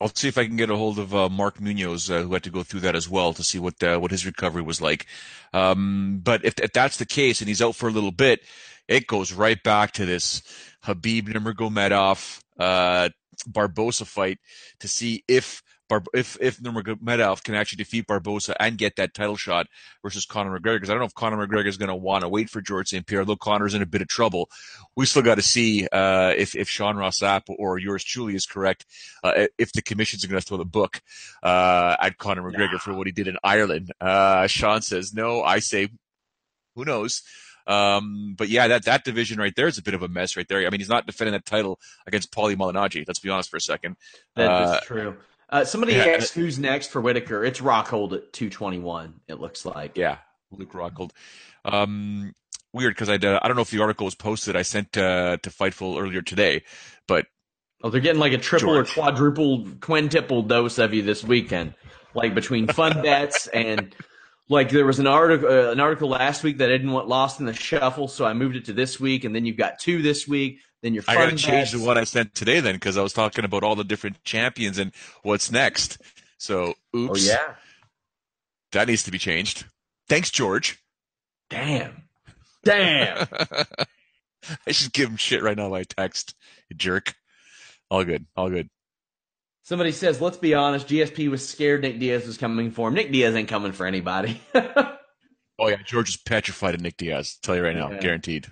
I'll 0.00 0.14
see 0.14 0.28
if 0.28 0.36
I 0.36 0.46
can 0.46 0.56
get 0.56 0.70
a 0.70 0.76
hold 0.76 0.98
of 0.98 1.14
uh, 1.14 1.28
Mark 1.30 1.58
Munoz, 1.58 2.10
uh, 2.10 2.20
who 2.20 2.34
had 2.34 2.42
to 2.42 2.50
go 2.50 2.62
through 2.62 2.80
that 2.80 2.94
as 2.94 3.08
well, 3.08 3.32
to 3.32 3.42
see 3.42 3.58
what 3.58 3.82
uh, 3.82 3.98
what 3.98 4.10
his 4.10 4.26
recovery 4.26 4.62
was 4.62 4.80
like. 4.80 5.06
Um, 5.52 6.20
but 6.22 6.44
if, 6.44 6.54
if 6.60 6.72
that's 6.72 6.98
the 6.98 7.06
case 7.06 7.40
and 7.40 7.48
he's 7.48 7.62
out 7.62 7.76
for 7.76 7.88
a 7.88 7.92
little 7.92 8.12
bit, 8.12 8.42
it 8.88 9.06
goes 9.06 9.32
right 9.32 9.62
back 9.62 9.92
to 9.92 10.04
this 10.04 10.42
Khabib 10.84 11.28
Nurmagomedov 11.28 12.40
uh, 12.58 13.08
Barbosa 13.48 14.06
fight 14.06 14.38
to 14.80 14.88
see 14.88 15.24
if 15.28 15.62
Bar- 15.88 16.02
if 16.14 16.36
if 16.40 16.58
Nurmagomedov 16.58 17.42
can 17.42 17.54
actually 17.54 17.76
defeat 17.76 18.06
Barbosa 18.06 18.54
and 18.58 18.76
get 18.76 18.96
that 18.96 19.14
title 19.14 19.36
shot 19.36 19.66
versus 20.02 20.26
Conor 20.26 20.58
McGregor, 20.58 20.76
because 20.76 20.90
I 20.90 20.94
don't 20.94 21.00
know 21.00 21.06
if 21.06 21.14
Conor 21.14 21.46
McGregor 21.46 21.68
is 21.68 21.76
going 21.76 21.88
to 21.88 21.94
want 21.94 22.22
to 22.22 22.28
wait 22.28 22.50
for 22.50 22.60
George 22.60 22.88
St. 22.88 23.06
Pierre. 23.06 23.24
Though 23.24 23.36
Conor's 23.36 23.74
in 23.74 23.82
a 23.82 23.86
bit 23.86 24.02
of 24.02 24.08
trouble, 24.08 24.50
we 24.96 25.06
still 25.06 25.22
got 25.22 25.36
to 25.36 25.42
see 25.42 25.86
uh, 25.92 26.32
if 26.36 26.54
if 26.56 26.68
Sean 26.68 26.96
Ross 26.96 27.20
Sapp 27.20 27.42
or 27.48 27.78
yours 27.78 28.04
truly 28.04 28.34
is 28.34 28.46
correct. 28.46 28.84
Uh, 29.22 29.46
if 29.58 29.72
the 29.72 29.82
commissions 29.82 30.24
are 30.24 30.28
going 30.28 30.40
to 30.40 30.46
throw 30.46 30.58
the 30.58 30.64
book 30.64 31.00
uh, 31.42 31.96
at 32.00 32.18
Conor 32.18 32.42
McGregor 32.42 32.72
nah. 32.72 32.78
for 32.78 32.94
what 32.94 33.06
he 33.06 33.12
did 33.12 33.28
in 33.28 33.36
Ireland, 33.44 33.92
uh, 34.00 34.46
Sean 34.46 34.82
says 34.82 35.14
no. 35.14 35.42
I 35.42 35.60
say, 35.60 35.88
who 36.74 36.84
knows? 36.84 37.22
Um, 37.66 38.34
but 38.36 38.48
yeah, 38.48 38.68
that, 38.68 38.84
that 38.84 39.04
division 39.04 39.38
right 39.38 39.54
there 39.56 39.66
is 39.66 39.78
a 39.78 39.82
bit 39.82 39.94
of 39.94 40.02
a 40.02 40.08
mess 40.08 40.36
right 40.36 40.46
there. 40.46 40.64
I 40.64 40.70
mean, 40.70 40.80
he's 40.80 40.88
not 40.88 41.06
defending 41.06 41.32
that 41.32 41.44
title 41.44 41.80
against 42.06 42.32
Paulie 42.32 42.56
Malignaggi. 42.56 43.04
Let's 43.06 43.18
be 43.18 43.28
honest 43.28 43.50
for 43.50 43.56
a 43.56 43.60
second. 43.60 43.96
That 44.36 44.62
is 44.62 44.70
uh, 44.70 44.80
true. 44.84 45.16
Uh, 45.48 45.64
somebody 45.64 45.94
yeah. 45.94 46.06
asked 46.06 46.34
who's 46.34 46.58
next 46.58 46.88
for 46.88 47.00
Whitaker. 47.00 47.44
It's 47.44 47.60
Rockhold 47.60 48.12
at 48.12 48.32
221, 48.32 49.20
it 49.28 49.40
looks 49.40 49.64
like. 49.64 49.96
Yeah, 49.96 50.18
Luke 50.50 50.72
Rockhold. 50.72 51.10
Um, 51.64 52.34
weird 52.72 52.94
because 52.94 53.08
I, 53.08 53.14
uh, 53.14 53.38
I 53.40 53.46
don't 53.46 53.56
know 53.56 53.62
if 53.62 53.70
the 53.70 53.80
article 53.80 54.04
was 54.04 54.14
posted. 54.14 54.56
I 54.56 54.62
sent 54.62 54.96
uh, 54.96 55.36
to 55.38 55.50
Fightful 55.50 56.00
earlier 56.00 56.22
today, 56.22 56.64
but. 57.06 57.26
Oh, 57.82 57.90
they're 57.90 58.00
getting 58.00 58.20
like 58.20 58.32
a 58.32 58.38
triple 58.38 58.74
George. 58.74 58.90
or 58.90 59.02
quadruple, 59.02 59.68
quintuple 59.80 60.42
dose 60.42 60.78
of 60.78 60.94
you 60.94 61.02
this 61.02 61.22
weekend. 61.22 61.74
Like 62.14 62.34
between 62.34 62.66
fun 62.66 63.02
bets 63.02 63.46
and 63.48 63.94
like 64.48 64.70
there 64.70 64.86
was 64.86 64.98
an 64.98 65.06
article 65.06 65.48
uh, 65.48 65.72
an 65.72 65.80
article 65.80 66.08
last 66.08 66.42
week 66.42 66.58
that 66.58 66.70
I 66.70 66.76
didn't 66.76 66.92
want 66.92 67.08
lost 67.08 67.40
in 67.40 67.46
the 67.46 67.52
shuffle, 67.52 68.08
so 68.08 68.24
I 68.24 68.32
moved 68.32 68.56
it 68.56 68.64
to 68.66 68.72
this 68.72 69.00
week, 69.00 69.24
and 69.24 69.34
then 69.34 69.44
you've 69.44 69.56
got 69.56 69.78
two 69.78 70.02
this 70.02 70.26
week. 70.26 70.60
Then 70.82 70.94
your 70.94 71.04
I 71.08 71.14
got 71.14 71.30
to 71.30 71.36
change 71.36 71.72
the 71.72 71.84
one 71.84 71.98
I 71.98 72.04
sent 72.04 72.34
today 72.34 72.60
then 72.60 72.74
because 72.74 72.96
I 72.96 73.02
was 73.02 73.12
talking 73.12 73.44
about 73.44 73.62
all 73.62 73.74
the 73.74 73.84
different 73.84 74.22
champions 74.24 74.78
and 74.78 74.92
what's 75.22 75.50
next. 75.50 75.98
So, 76.38 76.74
oh, 76.94 76.98
oops. 76.98 77.28
Oh 77.28 77.32
yeah, 77.32 77.54
that 78.72 78.88
needs 78.88 79.02
to 79.04 79.10
be 79.10 79.18
changed. 79.18 79.64
Thanks, 80.08 80.30
George. 80.30 80.78
Damn, 81.50 82.04
damn. 82.64 83.26
I 84.66 84.72
should 84.72 84.92
give 84.92 85.08
him 85.08 85.16
shit 85.16 85.42
right 85.42 85.56
now 85.56 85.70
by 85.70 85.82
text. 85.84 86.34
You 86.68 86.76
jerk. 86.76 87.14
All 87.90 88.04
good. 88.04 88.26
All 88.36 88.50
good. 88.50 88.68
Somebody 89.62 89.90
says, 89.90 90.20
let's 90.20 90.36
be 90.36 90.54
honest, 90.54 90.86
GSP 90.86 91.28
was 91.28 91.46
scared 91.46 91.82
Nick 91.82 91.98
Diaz 91.98 92.24
was 92.24 92.38
coming 92.38 92.70
for 92.70 92.86
him. 92.86 92.94
Nick 92.94 93.10
Diaz 93.10 93.34
ain't 93.34 93.48
coming 93.48 93.72
for 93.72 93.84
anybody. 93.84 94.40
oh 94.54 94.96
yeah, 95.66 95.82
George 95.84 96.10
is 96.10 96.16
petrified 96.16 96.76
of 96.76 96.80
Nick 96.80 96.96
Diaz. 96.96 97.36
I'll 97.36 97.46
tell 97.46 97.56
you 97.56 97.64
right 97.64 97.76
now, 97.76 97.90
yeah. 97.90 97.98
guaranteed. 97.98 98.46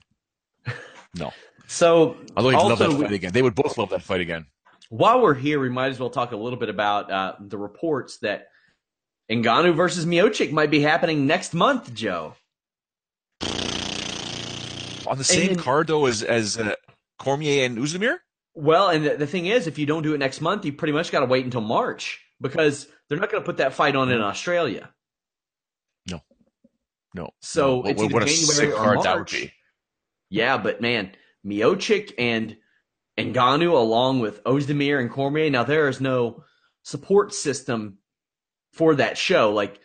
No. 1.16 1.32
So, 1.66 2.16
although 2.36 2.50
he'd 2.50 2.56
love 2.56 2.78
that 2.78 2.92
fight 2.92 3.12
again, 3.12 3.32
they 3.32 3.42
would 3.42 3.54
both 3.54 3.78
love 3.78 3.90
that 3.90 4.02
fight 4.02 4.20
again. 4.20 4.46
While 4.90 5.22
we're 5.22 5.34
here, 5.34 5.58
we 5.60 5.70
might 5.70 5.88
as 5.88 5.98
well 5.98 6.10
talk 6.10 6.32
a 6.32 6.36
little 6.36 6.58
bit 6.58 6.68
about 6.68 7.10
uh, 7.10 7.34
the 7.40 7.58
reports 7.58 8.18
that 8.18 8.48
Ngannou 9.30 9.74
versus 9.74 10.04
Miocic 10.04 10.52
might 10.52 10.70
be 10.70 10.80
happening 10.80 11.26
next 11.26 11.54
month, 11.54 11.94
Joe. 11.94 12.34
On 15.06 15.18
the 15.18 15.24
same 15.24 15.50
and, 15.50 15.58
card 15.58 15.86
though 15.86 16.06
as 16.06 16.22
as 16.22 16.58
uh, 16.58 16.74
Cormier 17.18 17.64
and 17.64 17.78
Ozdemir. 17.78 18.18
Well, 18.54 18.88
and 18.88 19.04
the, 19.04 19.16
the, 19.16 19.26
thing 19.26 19.46
is, 19.46 19.66
if 19.66 19.78
you 19.78 19.86
don't 19.86 20.02
do 20.02 20.14
it 20.14 20.18
next 20.18 20.40
month, 20.40 20.64
you 20.64 20.72
pretty 20.72 20.92
much 20.92 21.10
got 21.10 21.20
to 21.20 21.26
wait 21.26 21.44
until 21.44 21.60
March 21.60 22.24
because 22.40 22.86
they're 23.08 23.18
not 23.18 23.30
going 23.30 23.42
to 23.42 23.44
put 23.44 23.56
that 23.56 23.74
fight 23.74 23.96
on 23.96 24.10
in 24.10 24.20
Australia. 24.20 24.90
No, 26.08 26.20
no. 27.14 27.30
So 27.40 27.82
no. 27.82 27.88
it's 27.88 28.00
what, 28.00 28.04
either 28.06 28.14
what 28.14 28.28
January 28.28 28.72
or 28.72 28.94
March. 28.94 29.52
Yeah, 30.30 30.56
but 30.56 30.80
man, 30.80 31.12
Miocic 31.46 32.12
and 32.18 32.56
Ngannou 33.18 33.72
along 33.72 34.20
with 34.20 34.42
Ozdemir 34.44 35.00
and 35.00 35.10
Cormier. 35.10 35.50
Now 35.50 35.64
there 35.64 35.88
is 35.88 36.00
no 36.00 36.44
support 36.82 37.32
system 37.32 37.98
for 38.72 38.96
that 38.96 39.16
show. 39.16 39.52
Like 39.52 39.80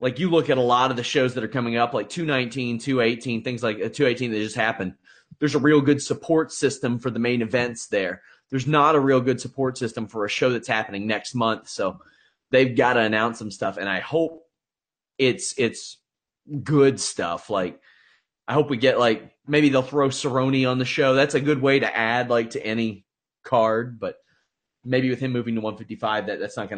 like 0.00 0.18
you 0.18 0.30
look 0.30 0.48
at 0.50 0.58
a 0.58 0.62
lot 0.62 0.90
of 0.90 0.96
the 0.96 1.02
shows 1.02 1.34
that 1.34 1.44
are 1.44 1.48
coming 1.48 1.76
up, 1.76 1.92
like 1.92 2.08
219, 2.08 2.78
218, 2.78 3.42
things 3.42 3.62
like 3.62 3.76
uh, 3.76 3.88
218 3.88 4.30
that 4.30 4.38
just 4.38 4.56
happened. 4.56 4.94
There's 5.40 5.54
a 5.54 5.60
real 5.60 5.80
good 5.80 6.00
support 6.02 6.52
system 6.52 6.98
for 6.98 7.10
the 7.10 7.18
main 7.18 7.42
events 7.42 7.88
there. 7.88 8.22
There's 8.50 8.66
not 8.66 8.94
a 8.94 9.00
real 9.00 9.20
good 9.20 9.40
support 9.40 9.76
system 9.76 10.06
for 10.06 10.24
a 10.24 10.28
show 10.28 10.50
that's 10.50 10.68
happening 10.68 11.06
next 11.06 11.34
month. 11.34 11.68
So 11.68 12.00
they've 12.50 12.76
got 12.76 12.94
to 12.94 13.00
announce 13.00 13.38
some 13.38 13.50
stuff, 13.50 13.76
and 13.76 13.88
I 13.88 14.00
hope 14.00 14.46
it's 15.18 15.54
it's 15.58 15.98
good 16.62 17.00
stuff. 17.00 17.50
Like 17.50 17.80
I 18.46 18.54
hope 18.54 18.70
we 18.70 18.76
get 18.76 18.98
like 18.98 19.32
maybe 19.48 19.68
they'll 19.68 19.82
throw 19.82 20.08
Cerrone 20.08 20.70
on 20.70 20.78
the 20.78 20.84
show. 20.84 21.14
That's 21.14 21.34
a 21.34 21.40
good 21.40 21.60
way 21.60 21.80
to 21.80 21.96
add 21.96 22.30
like 22.30 22.50
to 22.50 22.64
any 22.64 23.04
card, 23.44 23.98
but 23.98 24.16
maybe 24.84 25.10
with 25.10 25.20
him 25.20 25.32
moving 25.32 25.54
to 25.54 25.60
155, 25.60 26.26
that, 26.26 26.40
that's 26.40 26.56
not 26.56 26.68
going 26.68 26.77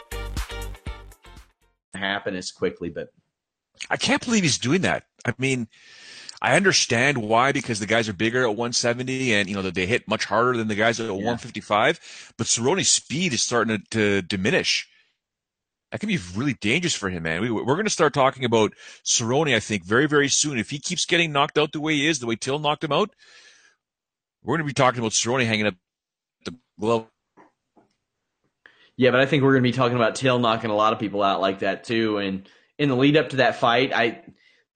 happen 1.93 2.35
as 2.35 2.51
quickly. 2.51 2.89
But 2.89 3.09
I 3.89 3.97
can't 3.97 4.23
believe 4.23 4.43
he's 4.43 4.57
doing 4.57 4.81
that. 4.81 5.05
I 5.25 5.33
mean, 5.37 5.67
I 6.41 6.55
understand 6.55 7.19
why 7.19 7.51
because 7.51 7.79
the 7.79 7.85
guys 7.85 8.09
are 8.09 8.13
bigger 8.13 8.41
at 8.43 8.49
170 8.49 9.33
and 9.33 9.47
you 9.47 9.55
know 9.55 9.61
that 9.61 9.75
they 9.75 9.85
hit 9.85 10.07
much 10.07 10.25
harder 10.25 10.57
than 10.57 10.67
the 10.67 10.75
guys 10.75 10.99
at 10.99 11.05
yeah. 11.05 11.11
155. 11.11 12.33
But 12.37 12.47
Cerrone's 12.47 12.89
speed 12.89 13.33
is 13.33 13.41
starting 13.41 13.77
to, 13.77 13.83
to, 13.91 14.21
diminish. 14.23 14.87
That 15.91 15.99
can 15.99 16.07
be 16.07 16.19
really 16.35 16.53
dangerous 16.53 16.95
for 16.95 17.09
him, 17.09 17.23
man. 17.23 17.41
We, 17.41 17.49
are 17.49 17.65
going 17.65 17.83
to 17.83 17.91
start 17.91 18.13
talking 18.13 18.45
about 18.45 18.73
Cerrone, 19.05 19.53
I 19.53 19.59
think, 19.59 19.83
very 19.83 20.07
very 20.07 20.29
soon. 20.29 20.57
If 20.57 20.71
he 20.71 20.79
keeps 20.79 21.05
getting 21.05 21.31
knocked 21.31 21.57
out 21.57 21.73
the 21.73 21.81
way 21.81 21.93
he 21.93 22.07
is, 22.07 22.19
the 22.19 22.25
way 22.25 22.37
Till 22.37 22.59
knocked 22.59 22.83
him 22.83 22.93
out, 22.93 23.13
we're 24.43 24.57
going 24.57 24.65
to 24.65 24.69
be 24.69 24.73
talking 24.73 24.99
about 24.99 25.11
Cerrone 25.11 25.45
hanging 25.45 25.67
up 25.67 25.75
the 26.45 26.55
glove 26.79 27.10
yeah, 28.97 29.11
but 29.11 29.19
I 29.19 29.25
think 29.25 29.43
we're 29.43 29.53
going 29.53 29.63
to 29.63 29.69
be 29.69 29.75
talking 29.75 29.95
about 29.95 30.15
Till 30.15 30.39
knocking 30.39 30.69
a 30.69 30.75
lot 30.75 30.93
of 30.93 30.99
people 30.99 31.23
out 31.23 31.41
like 31.41 31.59
that 31.59 31.83
too. 31.83 32.17
And 32.17 32.47
in 32.77 32.89
the 32.89 32.95
lead 32.95 33.17
up 33.17 33.29
to 33.29 33.37
that 33.37 33.55
fight, 33.55 33.93
I 33.93 34.21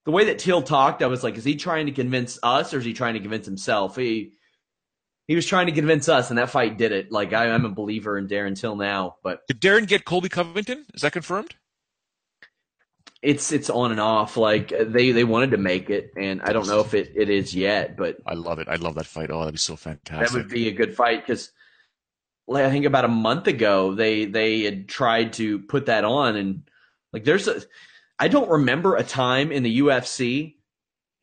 the 0.05 0.11
way 0.11 0.25
that 0.25 0.39
Till 0.39 0.61
talked, 0.61 1.01
I 1.01 1.07
was 1.07 1.23
like, 1.23 1.35
is 1.35 1.43
he 1.43 1.55
trying 1.55 1.87
to 1.87 1.91
convince 1.91 2.39
us 2.41 2.73
or 2.73 2.79
is 2.79 2.85
he 2.85 2.93
trying 2.93 3.15
to 3.15 3.19
convince 3.19 3.45
himself? 3.45 3.95
He 3.95 4.33
he 5.27 5.35
was 5.35 5.45
trying 5.45 5.65
to 5.65 5.71
convince 5.71 6.07
us, 6.07 6.29
and 6.29 6.37
that 6.37 6.51
fight 6.51 6.77
did 6.77 6.91
it. 6.91 7.11
Like 7.11 7.33
I, 7.33 7.47
am 7.47 7.65
a 7.65 7.69
believer 7.69 8.17
in 8.17 8.27
Darren 8.27 8.59
Till 8.59 8.75
now. 8.75 9.15
But 9.23 9.45
did 9.47 9.59
Darren 9.59 9.87
get 9.87 10.05
Colby 10.05 10.29
Covington? 10.29 10.85
Is 10.93 11.01
that 11.01 11.13
confirmed? 11.13 11.55
It's 13.23 13.51
it's 13.51 13.71
on 13.71 13.89
and 13.89 13.99
off. 13.99 14.37
Like 14.37 14.69
they 14.69 15.11
they 15.11 15.23
wanted 15.23 15.51
to 15.51 15.57
make 15.57 15.89
it, 15.89 16.11
and 16.15 16.43
I 16.43 16.53
don't 16.53 16.67
know 16.67 16.81
if 16.81 16.93
it, 16.93 17.13
it 17.15 17.29
is 17.31 17.55
yet. 17.55 17.97
But 17.97 18.17
I 18.25 18.35
love 18.35 18.59
it. 18.59 18.67
I 18.67 18.75
love 18.75 18.95
that 18.95 19.07
fight. 19.07 19.31
Oh, 19.31 19.39
that'd 19.39 19.55
be 19.55 19.57
so 19.57 19.75
fantastic. 19.75 20.29
That 20.29 20.37
would 20.37 20.49
be 20.49 20.67
a 20.67 20.71
good 20.71 20.95
fight 20.95 21.25
because 21.25 21.51
I 22.53 22.69
think 22.69 22.85
about 22.85 23.05
a 23.05 23.09
month 23.09 23.47
ago 23.47 23.95
they 23.95 24.25
they 24.25 24.61
had 24.61 24.87
tried 24.87 25.33
to 25.33 25.59
put 25.59 25.87
that 25.87 26.03
on 26.03 26.35
and 26.35 26.69
like 27.11 27.23
there's 27.23 27.47
a 27.47 27.61
I 28.19 28.27
don't 28.27 28.49
remember 28.49 28.95
a 28.95 29.03
time 29.03 29.51
in 29.51 29.63
the 29.63 29.79
UFC 29.79 30.55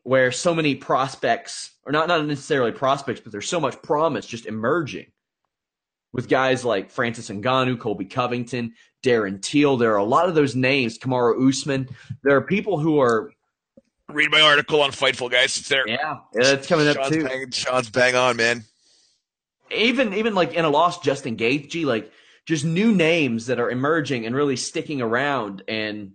where 0.03 0.31
so 0.31 0.53
many 0.53 0.75
prospects 0.75 1.71
or 1.85 1.91
not 1.91 2.07
not 2.07 2.25
necessarily 2.25 2.71
prospects 2.71 3.21
but 3.21 3.31
there's 3.31 3.47
so 3.47 3.59
much 3.59 3.81
promise 3.81 4.25
just 4.25 4.45
emerging 4.45 5.07
with 6.11 6.29
guys 6.29 6.63
like 6.63 6.91
Francis 6.91 7.29
Ngannou, 7.29 7.79
Colby 7.79 8.05
Covington, 8.05 8.73
Darren 9.03 9.41
Till. 9.41 9.77
There 9.77 9.93
are 9.93 9.97
a 9.97 10.03
lot 10.03 10.29
of 10.29 10.35
those 10.35 10.55
names, 10.55 10.99
Kamaru 10.99 11.49
Usman. 11.49 11.89
There 12.23 12.35
are 12.35 12.41
people 12.41 12.77
who 12.77 12.99
are 12.99 13.31
read 14.09 14.29
my 14.29 14.41
article 14.41 14.83
on 14.83 14.91
Fightful, 14.91 15.31
guys. 15.31 15.57
It's 15.57 15.69
there. 15.69 15.87
Yeah, 15.87 16.19
it's 16.33 16.67
coming 16.67 16.87
up 16.87 16.97
Sean's 16.97 17.09
too. 17.09 17.23
Bang, 17.23 17.49
Sean's 17.49 17.89
bang 17.89 18.13
on, 18.13 18.37
man 18.37 18.63
even 19.71 20.13
even 20.13 20.35
like 20.35 20.53
in 20.53 20.65
a 20.65 20.69
lost 20.69 21.03
Justin 21.03 21.37
Gaethje, 21.37 21.85
like 21.85 22.11
just 22.45 22.65
new 22.65 22.93
names 22.93 23.47
that 23.47 23.59
are 23.59 23.69
emerging 23.69 24.25
and 24.25 24.35
really 24.35 24.55
sticking 24.55 25.01
around, 25.01 25.63
and 25.67 26.13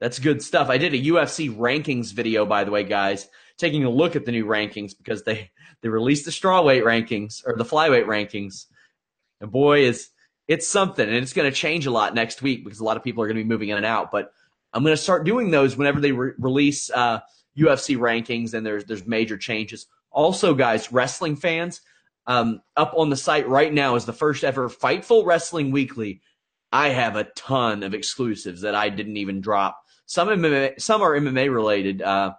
that's 0.00 0.18
good 0.18 0.42
stuff. 0.42 0.68
I 0.68 0.78
did 0.78 0.94
a 0.94 0.98
UFC 0.98 1.54
rankings 1.54 2.12
video, 2.12 2.44
by 2.44 2.64
the 2.64 2.70
way, 2.70 2.82
guys, 2.82 3.28
taking 3.56 3.84
a 3.84 3.90
look 3.90 4.16
at 4.16 4.24
the 4.24 4.32
new 4.32 4.44
rankings 4.44 4.96
because 4.96 5.22
they 5.22 5.50
they 5.82 5.88
released 5.88 6.24
the 6.24 6.30
strawweight 6.30 6.82
rankings 6.82 7.42
or 7.46 7.56
the 7.56 7.64
flyweight 7.64 8.06
rankings, 8.06 8.66
and 9.40 9.50
boy, 9.50 9.84
is 9.84 10.10
it's 10.48 10.66
something, 10.66 11.06
and 11.06 11.16
it's 11.16 11.32
going 11.32 11.50
to 11.50 11.56
change 11.56 11.86
a 11.86 11.90
lot 11.90 12.14
next 12.14 12.42
week 12.42 12.64
because 12.64 12.80
a 12.80 12.84
lot 12.84 12.96
of 12.96 13.04
people 13.04 13.22
are 13.22 13.26
going 13.26 13.36
to 13.36 13.42
be 13.42 13.48
moving 13.48 13.68
in 13.68 13.76
and 13.76 13.86
out. 13.86 14.10
But 14.10 14.32
I'm 14.72 14.82
going 14.82 14.96
to 14.96 15.02
start 15.02 15.24
doing 15.24 15.50
those 15.50 15.76
whenever 15.76 16.00
they 16.00 16.12
re- 16.12 16.32
release 16.38 16.90
uh, 16.90 17.20
UFC 17.56 17.96
rankings, 17.96 18.54
and 18.54 18.66
there's 18.66 18.84
there's 18.84 19.06
major 19.06 19.38
changes. 19.38 19.86
Also, 20.10 20.52
guys, 20.54 20.92
wrestling 20.92 21.36
fans 21.36 21.80
um, 22.26 22.60
up 22.76 22.94
on 22.96 23.10
the 23.10 23.16
site 23.16 23.48
right 23.48 23.72
now 23.72 23.96
is 23.96 24.04
the 24.04 24.12
first 24.12 24.44
ever 24.44 24.68
Fightful 24.68 25.24
Wrestling 25.24 25.70
Weekly. 25.70 26.22
I 26.70 26.88
have 26.88 27.16
a 27.16 27.24
ton 27.24 27.82
of 27.82 27.94
exclusives 27.94 28.62
that 28.62 28.74
I 28.74 28.88
didn't 28.88 29.18
even 29.18 29.40
drop. 29.40 29.78
Some 30.06 30.28
MMA, 30.28 30.80
some 30.80 31.02
are 31.02 31.12
MMA 31.12 31.52
related 31.52 32.02
uh, 32.02 32.32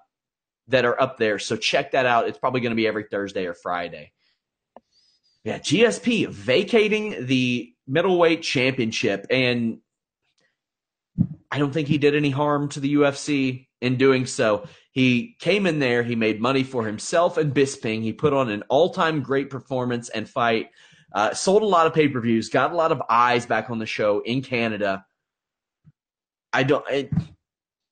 that 0.68 0.86
are 0.86 1.00
up 1.00 1.18
there. 1.18 1.40
So 1.40 1.56
check 1.56 1.92
that 1.92 2.06
out. 2.06 2.28
It's 2.28 2.38
probably 2.38 2.62
going 2.62 2.72
to 2.72 2.76
be 2.76 2.88
every 2.88 3.06
Thursday 3.10 3.46
or 3.46 3.54
Friday. 3.54 4.12
Yeah, 5.44 5.60
GSP 5.60 6.30
vacating 6.30 7.26
the 7.26 7.74
middleweight 7.86 8.44
championship, 8.44 9.28
and 9.30 9.80
I 11.52 11.60
don't 11.60 11.74
think 11.74 11.90
he 11.90 11.98
did 11.98 12.16
any 12.16 12.30
harm 12.30 12.70
to 12.70 12.80
the 12.80 12.96
UFC 12.96 13.68
in 13.84 13.98
doing 13.98 14.26
so. 14.26 14.66
He 14.92 15.36
came 15.40 15.66
in 15.68 15.80
there, 15.80 16.04
he 16.04 16.16
made 16.16 16.40
money 16.40 16.64
for 16.64 16.86
himself 16.86 17.38
and 17.38 17.54
Bisping. 17.54 18.02
He 18.02 18.14
put 18.14 18.32
on 18.32 18.50
an 18.50 18.64
all 18.70 18.92
time 18.92 19.22
great 19.22 19.50
performance 19.50 20.10
and 20.10 20.28
fight, 20.28 20.70
uh, 21.14 21.34
sold 21.34 21.64
a 21.64 21.68
lot 21.68 21.86
of 21.86 21.94
pay 21.94 22.08
per 22.08 22.22
views, 22.22 22.50
got 22.50 22.72
a 22.72 22.76
lot 22.76 22.92
of 22.94 23.02
eyes 23.10 23.46
back 23.46 23.70
on 23.70 23.80
the 23.80 23.86
show 23.86 24.22
in 24.22 24.42
Canada. 24.42 25.06
I 26.54 26.64
don't, 26.64 26.86
I, 26.88 27.10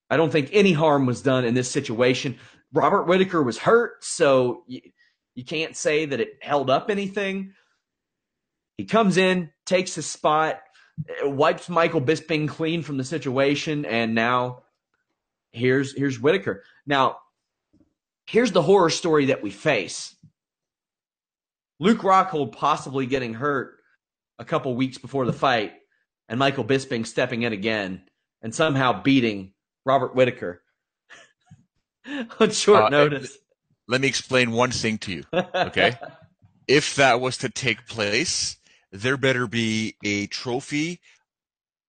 I 0.10 0.18
don't 0.18 0.32
think 0.32 0.50
any 0.54 0.72
harm 0.72 1.06
was 1.06 1.22
done 1.22 1.44
in 1.44 1.54
this 1.54 1.70
situation. 1.70 2.38
Robert 2.72 3.04
Whitaker 3.04 3.44
was 3.44 3.58
hurt, 3.58 4.04
so 4.04 4.64
you, 4.68 4.82
you 5.36 5.44
can't 5.44 5.76
say 5.76 6.06
that 6.06 6.22
it 6.22 6.38
held 6.42 6.70
up 6.70 6.90
anything. 6.90 7.54
He 8.78 8.86
comes 8.86 9.18
in, 9.18 9.50
takes 9.66 9.96
his 9.96 10.06
spot, 10.06 10.62
wipes 11.24 11.68
Michael 11.68 12.02
Bisping 12.02 12.48
clean 12.48 12.82
from 12.82 12.98
the 12.98 13.04
situation, 13.04 13.86
and 13.86 14.16
now 14.16 14.64
here's 15.52 15.96
here's 15.96 16.20
Whitaker. 16.20 16.64
Now, 16.86 17.18
here's 18.26 18.52
the 18.52 18.62
horror 18.62 18.90
story 18.90 19.26
that 19.28 19.42
we 19.42 19.52
face. 19.52 20.16
Luke 21.80 22.00
Rockhold 22.00 22.52
possibly 22.52 23.06
getting 23.06 23.34
hurt 23.34 23.78
a 24.38 24.46
couple 24.46 24.76
weeks 24.76 24.98
before 24.98 25.26
the 25.26 25.34
fight, 25.34 25.74
and 26.30 26.40
Michael 26.40 26.64
Bisping 26.64 27.06
stepping 27.06 27.44
in 27.44 27.54
again 27.54 28.04
and 28.42 28.54
somehow 28.54 29.02
beating 29.02 29.54
Robert 29.86 30.16
Whitaker 30.16 30.62
on 32.40 32.52
short 32.52 32.84
uh, 32.84 32.90
notice. 32.90 33.38
Let 33.88 34.02
me 34.02 34.08
explain 34.08 34.52
one 34.52 34.72
thing 34.72 34.98
to 35.00 35.12
you, 35.12 35.24
okay? 35.34 35.98
if 36.68 36.96
that 36.96 37.20
was 37.20 37.38
to 37.40 37.50
take 37.50 37.88
place, 37.88 38.58
there 38.92 39.18
better 39.18 39.48
be 39.48 39.96
a 40.04 40.28
trophy 40.28 41.02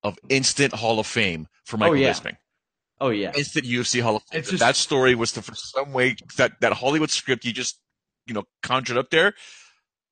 of 0.02 0.18
instant 0.28 0.74
Hall 0.74 0.98
of 0.98 1.06
Fame 1.06 1.48
for 1.64 1.76
Michael 1.76 1.94
oh, 1.94 1.98
yeah. 1.98 2.12
Bisping. 2.12 2.36
Oh 3.02 3.10
yeah, 3.10 3.32
instant 3.36 3.66
UFC 3.66 4.00
Hall 4.00 4.14
of 4.14 4.22
Fame. 4.22 4.44
Just, 4.44 4.60
that 4.60 4.76
story 4.76 5.16
was 5.16 5.32
to 5.32 5.42
for 5.42 5.56
some 5.56 5.92
way 5.92 6.14
that 6.36 6.60
that 6.60 6.72
Hollywood 6.72 7.10
script 7.10 7.44
you 7.44 7.52
just 7.52 7.80
you 8.26 8.32
know 8.32 8.44
conjured 8.62 8.96
up 8.96 9.10
there. 9.10 9.34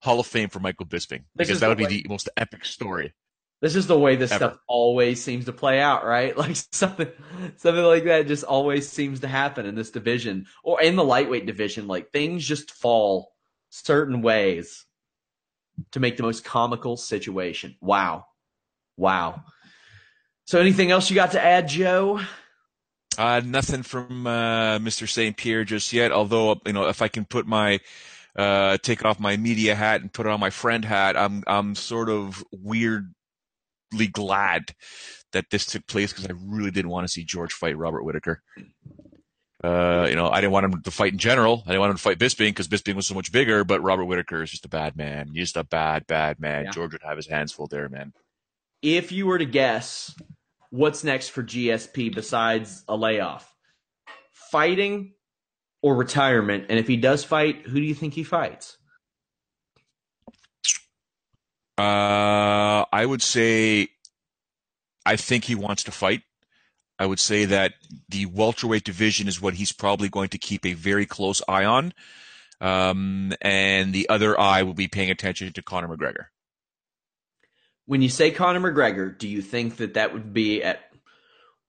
Hall 0.02 0.18
of 0.18 0.26
Fame 0.26 0.48
for 0.48 0.58
Michael 0.58 0.86
Bisping 0.86 1.22
because 1.36 1.60
that 1.60 1.68
would 1.68 1.78
be 1.78 1.86
the 1.86 2.06
most 2.08 2.28
epic 2.36 2.64
story. 2.64 3.14
This 3.60 3.76
is 3.76 3.86
the 3.86 3.98
way 3.98 4.16
this 4.16 4.32
ever. 4.32 4.38
stuff 4.38 4.58
always 4.66 5.22
seems 5.22 5.44
to 5.44 5.52
play 5.52 5.78
out, 5.80 6.04
right? 6.04 6.36
Like 6.36 6.56
something, 6.72 7.08
something 7.58 7.84
like 7.84 8.04
that 8.04 8.26
just 8.26 8.42
always 8.42 8.88
seems 8.88 9.20
to 9.20 9.28
happen 9.28 9.66
in 9.66 9.76
this 9.76 9.90
division 9.90 10.46
or 10.64 10.80
in 10.82 10.96
the 10.96 11.04
lightweight 11.04 11.46
division. 11.46 11.86
Like 11.86 12.10
things 12.10 12.44
just 12.44 12.72
fall 12.72 13.30
certain 13.68 14.20
ways 14.20 14.84
to 15.92 16.00
make 16.00 16.16
the 16.16 16.24
most 16.24 16.44
comical 16.44 16.96
situation. 16.96 17.76
Wow, 17.80 18.24
wow. 18.96 19.44
So, 20.46 20.58
anything 20.58 20.90
else 20.90 21.10
you 21.10 21.14
got 21.14 21.32
to 21.32 21.44
add, 21.44 21.68
Joe? 21.68 22.20
Uh, 23.20 23.42
nothing 23.44 23.82
from 23.82 24.26
uh, 24.26 24.78
Mr. 24.78 25.06
St. 25.06 25.36
Pierre 25.36 25.62
just 25.62 25.92
yet. 25.92 26.10
Although 26.10 26.58
you 26.64 26.72
know, 26.72 26.88
if 26.88 27.02
I 27.02 27.08
can 27.08 27.26
put 27.26 27.46
my 27.46 27.78
uh, 28.34 28.78
take 28.78 29.04
off 29.04 29.20
my 29.20 29.36
media 29.36 29.74
hat 29.74 30.00
and 30.00 30.10
put 30.10 30.26
on 30.26 30.40
my 30.40 30.48
friend 30.48 30.86
hat, 30.86 31.18
I'm 31.18 31.44
I'm 31.46 31.74
sort 31.74 32.08
of 32.08 32.42
weirdly 32.50 33.04
glad 34.10 34.74
that 35.32 35.50
this 35.50 35.66
took 35.66 35.86
place 35.86 36.14
because 36.14 36.30
I 36.30 36.32
really 36.34 36.70
didn't 36.70 36.90
want 36.90 37.06
to 37.06 37.12
see 37.12 37.22
George 37.22 37.52
fight 37.52 37.76
Robert 37.76 38.04
Whitaker. 38.04 38.42
Uh, 39.62 40.06
you 40.08 40.16
know, 40.16 40.30
I 40.30 40.40
didn't 40.40 40.54
want 40.54 40.64
him 40.64 40.80
to 40.80 40.90
fight 40.90 41.12
in 41.12 41.18
general. 41.18 41.62
I 41.66 41.72
didn't 41.72 41.80
want 41.80 41.90
him 41.90 41.96
to 41.98 42.02
fight 42.02 42.18
Bisping 42.18 42.48
because 42.48 42.68
Bisping 42.68 42.94
was 42.94 43.06
so 43.06 43.14
much 43.14 43.32
bigger. 43.32 43.64
But 43.64 43.82
Robert 43.82 44.06
Whitaker 44.06 44.42
is 44.42 44.50
just 44.50 44.64
a 44.64 44.70
bad 44.70 44.96
man. 44.96 45.28
He's 45.34 45.52
just 45.52 45.58
a 45.58 45.64
bad, 45.64 46.06
bad 46.06 46.40
man. 46.40 46.64
Yeah. 46.64 46.70
George 46.70 46.92
would 46.92 47.02
have 47.02 47.18
his 47.18 47.26
hands 47.26 47.52
full 47.52 47.66
there, 47.66 47.90
man. 47.90 48.14
If 48.80 49.12
you 49.12 49.26
were 49.26 49.36
to 49.36 49.44
guess 49.44 50.14
what's 50.70 51.04
next 51.04 51.28
for 51.28 51.42
GSP 51.42 52.14
besides 52.14 52.84
a 52.88 52.96
layoff? 52.96 53.52
Fighting 54.32 55.12
or 55.82 55.94
retirement? 55.94 56.66
And 56.68 56.78
if 56.78 56.88
he 56.88 56.96
does 56.96 57.24
fight, 57.24 57.66
who 57.66 57.74
do 57.74 57.84
you 57.84 57.94
think 57.94 58.14
he 58.14 58.24
fights? 58.24 58.76
Uh, 61.78 62.84
I 62.92 63.06
would 63.06 63.22
say 63.22 63.88
I 65.06 65.16
think 65.16 65.44
he 65.44 65.54
wants 65.54 65.84
to 65.84 65.90
fight. 65.90 66.22
I 66.98 67.06
would 67.06 67.20
say 67.20 67.46
that 67.46 67.72
the 68.10 68.26
welterweight 68.26 68.84
division 68.84 69.26
is 69.26 69.40
what 69.40 69.54
he's 69.54 69.72
probably 69.72 70.10
going 70.10 70.28
to 70.28 70.38
keep 70.38 70.66
a 70.66 70.74
very 70.74 71.06
close 71.06 71.40
eye 71.48 71.64
on. 71.64 71.94
Um, 72.60 73.32
and 73.40 73.94
the 73.94 74.08
other 74.10 74.38
eye 74.38 74.62
will 74.62 74.74
be 74.74 74.88
paying 74.88 75.10
attention 75.10 75.50
to 75.54 75.62
Conor 75.62 75.88
McGregor. 75.88 76.26
When 77.90 78.02
you 78.02 78.08
say 78.08 78.30
Conor 78.30 78.60
McGregor, 78.60 79.18
do 79.18 79.26
you 79.26 79.42
think 79.42 79.78
that 79.78 79.94
that 79.94 80.12
would 80.12 80.32
be 80.32 80.62
at 80.62 80.92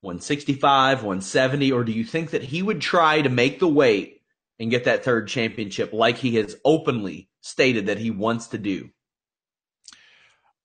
165, 0.01 0.97
170, 0.99 1.71
or 1.71 1.83
do 1.83 1.91
you 1.91 2.03
think 2.03 2.29
that 2.29 2.43
he 2.43 2.61
would 2.61 2.79
try 2.79 3.23
to 3.23 3.27
make 3.27 3.57
the 3.57 3.67
weight 3.67 4.21
and 4.59 4.69
get 4.69 4.83
that 4.83 5.03
third 5.03 5.27
championship 5.27 5.93
like 5.93 6.19
he 6.19 6.35
has 6.35 6.55
openly 6.63 7.27
stated 7.39 7.87
that 7.87 7.97
he 7.97 8.11
wants 8.11 8.49
to 8.49 8.59
do? 8.59 8.91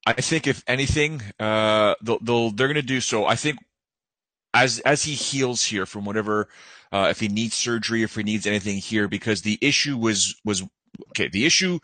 I 0.05 0.13
think 0.13 0.45
if 0.45 0.63
anything, 0.67 1.23
uh, 1.39 1.95
they'll, 2.03 2.19
they'll 2.19 2.51
they're 2.51 2.67
going 2.67 2.75
to 2.75 2.83
do 2.83 3.01
so. 3.01 3.25
I 3.25 3.33
think 3.33 3.57
as 4.53 4.77
as 4.81 5.05
he 5.05 5.13
heals 5.13 5.63
here 5.63 5.87
from 5.87 6.05
whatever, 6.05 6.49
uh, 6.91 7.07
if 7.09 7.19
he 7.19 7.29
needs 7.29 7.55
surgery, 7.55 8.03
if 8.03 8.13
he 8.13 8.21
needs 8.21 8.45
anything 8.45 8.77
here, 8.77 9.07
because 9.07 9.41
the 9.41 9.57
issue 9.59 9.97
was 9.97 10.35
was 10.45 10.61
okay. 11.09 11.29
The 11.29 11.47
issue, 11.47 11.79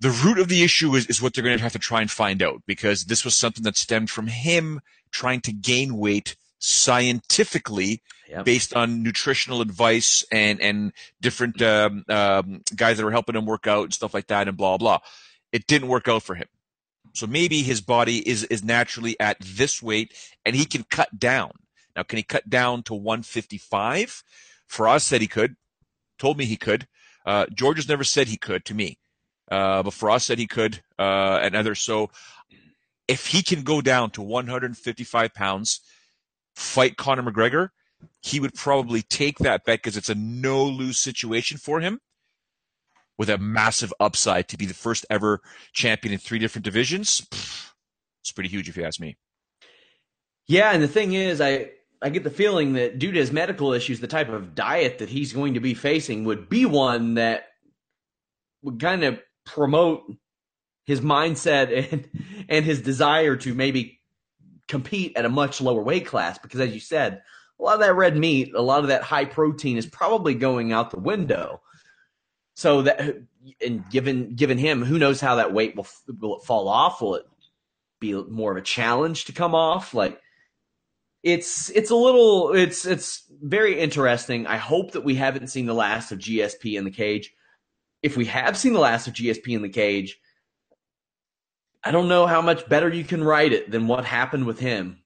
the 0.00 0.10
root 0.10 0.38
of 0.38 0.48
the 0.48 0.62
issue 0.62 0.94
is 0.94 1.06
is 1.06 1.22
what 1.22 1.34
they're 1.34 1.44
going 1.44 1.56
to 1.56 1.62
have 1.62 1.72
to 1.72 1.78
try 1.78 2.00
and 2.00 2.10
find 2.10 2.42
out 2.42 2.62
because 2.66 3.04
this 3.04 3.24
was 3.24 3.34
something 3.34 3.64
that 3.64 3.76
stemmed 3.76 4.10
from 4.10 4.26
him 4.26 4.80
trying 5.10 5.40
to 5.42 5.52
gain 5.52 5.96
weight 5.96 6.36
scientifically 6.58 8.02
yep. 8.28 8.44
based 8.44 8.74
on 8.74 9.02
nutritional 9.02 9.60
advice 9.60 10.24
and 10.32 10.60
and 10.60 10.92
different 11.20 11.60
um, 11.62 12.04
um, 12.08 12.62
guys 12.74 12.96
that 12.96 13.04
were 13.04 13.10
helping 13.10 13.36
him 13.36 13.46
work 13.46 13.66
out 13.66 13.84
and 13.84 13.94
stuff 13.94 14.14
like 14.14 14.26
that 14.26 14.48
and 14.48 14.56
blah 14.56 14.76
blah. 14.76 14.98
It 15.52 15.66
didn't 15.66 15.88
work 15.88 16.08
out 16.08 16.22
for 16.22 16.34
him. 16.34 16.48
So 17.14 17.26
maybe 17.26 17.62
his 17.62 17.80
body 17.80 18.18
is 18.28 18.44
is 18.44 18.62
naturally 18.62 19.18
at 19.20 19.38
this 19.40 19.82
weight 19.82 20.12
and 20.44 20.54
he 20.54 20.66
can 20.66 20.84
cut 20.84 21.18
down. 21.18 21.52
Now, 21.94 22.02
can 22.02 22.18
he 22.18 22.22
cut 22.22 22.50
down 22.50 22.82
to 22.84 22.94
155? 22.94 24.22
Firas 24.70 25.00
said 25.00 25.22
he 25.22 25.26
could. 25.26 25.56
Told 26.18 26.36
me 26.36 26.44
he 26.44 26.56
could. 26.56 26.86
Uh, 27.24 27.46
George 27.52 27.78
has 27.78 27.88
never 27.88 28.04
said 28.04 28.28
he 28.28 28.36
could 28.36 28.64
to 28.66 28.74
me, 28.74 28.98
uh, 29.50 29.82
but 29.82 29.92
Firas 29.92 30.22
said 30.22 30.38
he 30.38 30.46
could, 30.46 30.82
uh, 30.98 31.38
and 31.42 31.54
others. 31.54 31.80
So 31.80 32.10
if 33.08 33.26
he 33.26 33.42
can 33.42 33.62
go 33.62 33.80
down 33.80 34.10
to 34.12 34.22
155 34.22 35.34
pounds, 35.34 35.80
fight 36.54 36.96
Conor 36.96 37.22
McGregor, 37.22 37.70
he 38.22 38.40
would 38.40 38.54
probably 38.54 39.02
take 39.02 39.38
that 39.38 39.64
bet 39.64 39.78
because 39.78 39.96
it's 39.96 40.08
a 40.08 40.14
no 40.14 40.64
lose 40.64 40.98
situation 40.98 41.58
for 41.58 41.80
him 41.80 42.00
with 43.18 43.30
a 43.30 43.38
massive 43.38 43.92
upside 43.98 44.48
to 44.48 44.56
be 44.56 44.66
the 44.66 44.74
first 44.74 45.06
ever 45.08 45.40
champion 45.72 46.12
in 46.12 46.18
three 46.18 46.38
different 46.38 46.64
divisions. 46.64 47.26
It's 48.22 48.32
pretty 48.32 48.50
huge 48.50 48.68
if 48.68 48.76
you 48.76 48.84
ask 48.84 49.00
me. 49.00 49.16
Yeah, 50.48 50.70
and 50.72 50.82
the 50.82 50.88
thing 50.88 51.12
is, 51.12 51.40
I 51.40 51.70
I 52.02 52.10
get 52.10 52.24
the 52.24 52.30
feeling 52.30 52.74
that 52.74 52.98
due 52.98 53.12
to 53.12 53.18
his 53.18 53.32
medical 53.32 53.72
issues, 53.72 54.00
the 54.00 54.06
type 54.06 54.28
of 54.28 54.54
diet 54.54 54.98
that 54.98 55.08
he's 55.08 55.32
going 55.32 55.54
to 55.54 55.60
be 55.60 55.74
facing 55.74 56.24
would 56.24 56.48
be 56.48 56.66
one 56.66 57.14
that 57.14 57.46
would 58.62 58.78
kind 58.78 59.02
of 59.02 59.20
promote 59.46 60.02
his 60.84 61.00
mindset 61.00 61.92
and 61.92 62.08
and 62.48 62.64
his 62.64 62.82
desire 62.82 63.36
to 63.36 63.54
maybe 63.54 64.00
compete 64.68 65.16
at 65.16 65.24
a 65.24 65.30
much 65.30 65.60
lower 65.60 65.82
weight 65.82 66.06
class 66.06 66.38
because 66.38 66.60
as 66.60 66.74
you 66.74 66.80
said 66.80 67.22
a 67.58 67.62
lot 67.62 67.74
of 67.74 67.80
that 67.80 67.94
red 67.94 68.16
meat 68.16 68.52
a 68.54 68.60
lot 68.60 68.80
of 68.80 68.88
that 68.88 69.02
high 69.02 69.24
protein 69.24 69.76
is 69.76 69.86
probably 69.86 70.34
going 70.34 70.72
out 70.72 70.90
the 70.90 70.98
window. 70.98 71.62
So 72.54 72.82
that 72.82 73.16
and 73.64 73.88
given 73.90 74.34
given 74.34 74.58
him 74.58 74.82
who 74.82 74.98
knows 74.98 75.20
how 75.20 75.36
that 75.36 75.52
weight 75.52 75.76
will 75.76 75.86
will 76.20 76.38
it 76.38 76.44
fall 76.44 76.68
off? 76.68 77.00
Will 77.00 77.16
it 77.16 77.26
be 78.00 78.14
more 78.14 78.50
of 78.52 78.56
a 78.56 78.62
challenge 78.62 79.26
to 79.26 79.32
come 79.32 79.54
off? 79.54 79.94
Like 79.94 80.20
it's 81.22 81.70
it's 81.70 81.90
a 81.90 81.96
little 81.96 82.52
it's 82.52 82.86
it's 82.86 83.24
very 83.42 83.78
interesting. 83.78 84.46
I 84.46 84.56
hope 84.56 84.92
that 84.92 85.04
we 85.04 85.14
haven't 85.14 85.48
seen 85.48 85.66
the 85.66 85.74
last 85.74 86.12
of 86.12 86.18
gsp 86.18 86.78
in 86.78 86.84
the 86.84 86.90
cage 86.90 87.32
if 88.02 88.16
we 88.16 88.26
have 88.26 88.56
seen 88.56 88.72
the 88.72 88.80
last 88.80 89.06
of 89.06 89.14
gsp 89.14 89.48
in 89.48 89.62
the 89.62 89.68
cage 89.68 90.18
I 91.86 91.92
don't 91.92 92.08
know 92.08 92.26
how 92.26 92.42
much 92.42 92.68
better 92.68 92.88
you 92.88 93.04
can 93.04 93.22
write 93.22 93.52
it 93.52 93.70
than 93.70 93.86
what 93.86 94.04
happened 94.04 94.44
with 94.44 94.58
him. 94.58 95.04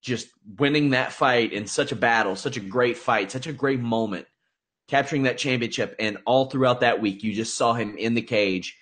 Just 0.00 0.28
winning 0.58 0.90
that 0.90 1.12
fight 1.12 1.52
in 1.52 1.66
such 1.66 1.92
a 1.92 1.96
battle, 1.96 2.34
such 2.34 2.56
a 2.56 2.60
great 2.60 2.96
fight, 2.96 3.30
such 3.30 3.46
a 3.46 3.52
great 3.52 3.80
moment, 3.80 4.26
capturing 4.88 5.24
that 5.24 5.36
championship, 5.36 5.94
and 5.98 6.16
all 6.24 6.46
throughout 6.46 6.80
that 6.80 7.02
week, 7.02 7.22
you 7.22 7.34
just 7.34 7.58
saw 7.58 7.74
him 7.74 7.98
in 7.98 8.14
the 8.14 8.22
cage, 8.22 8.78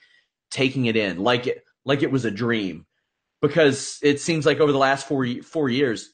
taking 0.53 0.87
it 0.87 0.95
in 0.95 1.19
like 1.19 1.49
it 1.49 1.65
like 1.85 2.05
it 2.05 2.13
was 2.13 2.25
a 2.25 2.31
dream. 2.31 2.87
Because 3.43 3.99
it 4.01 4.21
seems 4.21 4.47
like 4.47 4.61
over 4.61 4.71
the 4.71 4.79
last 4.79 5.09
four 5.09 5.27
four 5.43 5.69
years, 5.69 6.13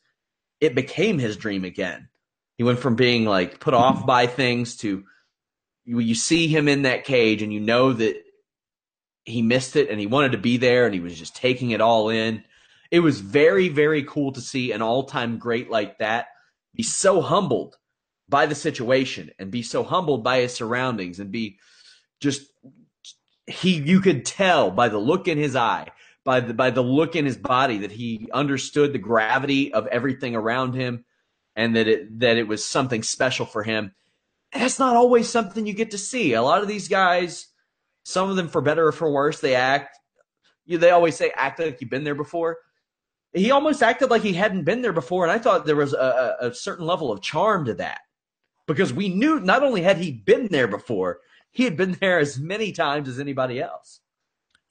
it 0.63 0.75
became 0.75 1.19
his 1.19 1.37
dream 1.37 1.65
again. 1.67 2.09
He 2.57 2.65
went 2.65 2.79
from 2.79 2.97
being 2.97 3.27
like 3.27 3.61
put 3.61 3.75
off 3.75 4.07
by 4.07 4.27
things 4.27 4.79
to 4.79 5.05
you, 5.85 5.99
you 5.99 6.15
see 6.15 6.49
him 6.49 6.69
in 6.69 6.83
that 6.83 7.05
cage, 7.05 7.43
and 7.43 7.53
you 7.53 7.61
know 7.61 7.93
that 7.93 8.23
he 9.25 9.43
missed 9.43 9.77
it 9.77 9.91
and 9.91 10.01
he 10.01 10.07
wanted 10.07 10.33
to 10.33 10.39
be 10.39 10.57
there 10.57 10.87
and 10.87 10.95
he 10.95 11.01
was 11.01 11.19
just 11.19 11.37
taking 11.37 11.71
it 11.71 11.81
all 11.81 12.09
in. 12.09 12.43
It 12.91 13.01
was 13.01 13.21
very, 13.21 13.69
very 13.69 14.03
cool 14.03 14.33
to 14.33 14.41
see 14.41 14.73
an 14.73 14.83
all 14.83 15.05
time 15.05 15.39
great 15.39 15.71
like 15.71 15.99
that 15.99 16.27
be 16.75 16.83
so 16.83 17.21
humbled 17.21 17.77
by 18.29 18.47
the 18.47 18.55
situation 18.55 19.31
and 19.39 19.51
be 19.51 19.63
so 19.63 19.83
humbled 19.83 20.23
by 20.23 20.41
his 20.41 20.55
surroundings 20.55 21.19
and 21.21 21.31
be 21.31 21.59
just 22.21 22.43
he 23.47 23.73
you 23.83 24.01
could 24.01 24.25
tell 24.25 24.71
by 24.71 24.89
the 24.89 24.99
look 24.99 25.27
in 25.27 25.37
his 25.37 25.57
eye 25.57 25.89
by 26.25 26.39
the 26.39 26.55
by 26.55 26.71
the 26.71 26.83
look 26.83 27.17
in 27.17 27.25
his 27.25 27.37
body 27.37 27.79
that 27.79 27.91
he 27.91 28.29
understood 28.33 28.93
the 28.93 28.99
gravity 28.99 29.75
of 29.75 29.87
everything 29.89 30.37
around 30.37 30.75
him 30.75 31.05
and 31.57 31.75
that 31.75 31.89
it 31.89 32.21
that 32.21 32.37
it 32.37 32.47
was 32.47 32.65
something 32.65 33.03
special 33.03 33.47
for 33.47 33.65
him 33.65 33.93
that's 34.53 34.79
not 34.79 34.97
always 34.97 35.29
something 35.29 35.67
you 35.67 35.73
get 35.73 35.93
to 35.93 35.99
see 35.99 36.33
a 36.33 36.43
lot 36.43 36.63
of 36.63 36.69
these 36.69 36.89
guys 36.89 37.51
some 38.05 38.31
of 38.31 38.37
them, 38.37 38.49
for 38.49 38.61
better 38.61 38.87
or 38.87 38.93
for 38.93 39.11
worse, 39.11 39.41
they 39.41 39.55
act. 39.55 39.97
You, 40.67 40.79
they 40.79 40.91
always 40.91 41.17
say 41.17 41.33
act 41.35 41.59
like 41.59 41.81
you've 41.81 41.91
been 41.91 42.05
there 42.05 42.15
before. 42.15 42.59
He 43.33 43.51
almost 43.51 43.83
acted 43.83 44.11
like 44.11 44.23
he 44.23 44.33
hadn't 44.33 44.65
been 44.65 44.83
there 44.83 44.93
before, 44.93 45.25
and 45.25 45.31
I 45.31 45.39
thought 45.39 45.65
there 45.65 45.77
was 45.77 45.93
a, 45.93 46.37
a 46.41 46.55
certain 46.55 46.87
level 46.87 47.13
of 47.13 47.23
charm 47.23 47.67
to 47.67 47.75
that 47.75 48.01
because 48.67 48.93
we 48.93 49.09
knew 49.09 49.39
not 49.39 49.63
only 49.63 49.83
had 49.83 49.99
he 49.99 50.11
been 50.11 50.49
there 50.49 50.67
before, 50.67 51.21
he 51.53 51.65
had 51.65 51.77
been 51.77 51.93
there 51.93 52.19
as 52.19 52.39
many 52.39 52.73
times 52.73 53.09
as 53.09 53.21
anybody 53.21 53.61
else. 53.61 54.01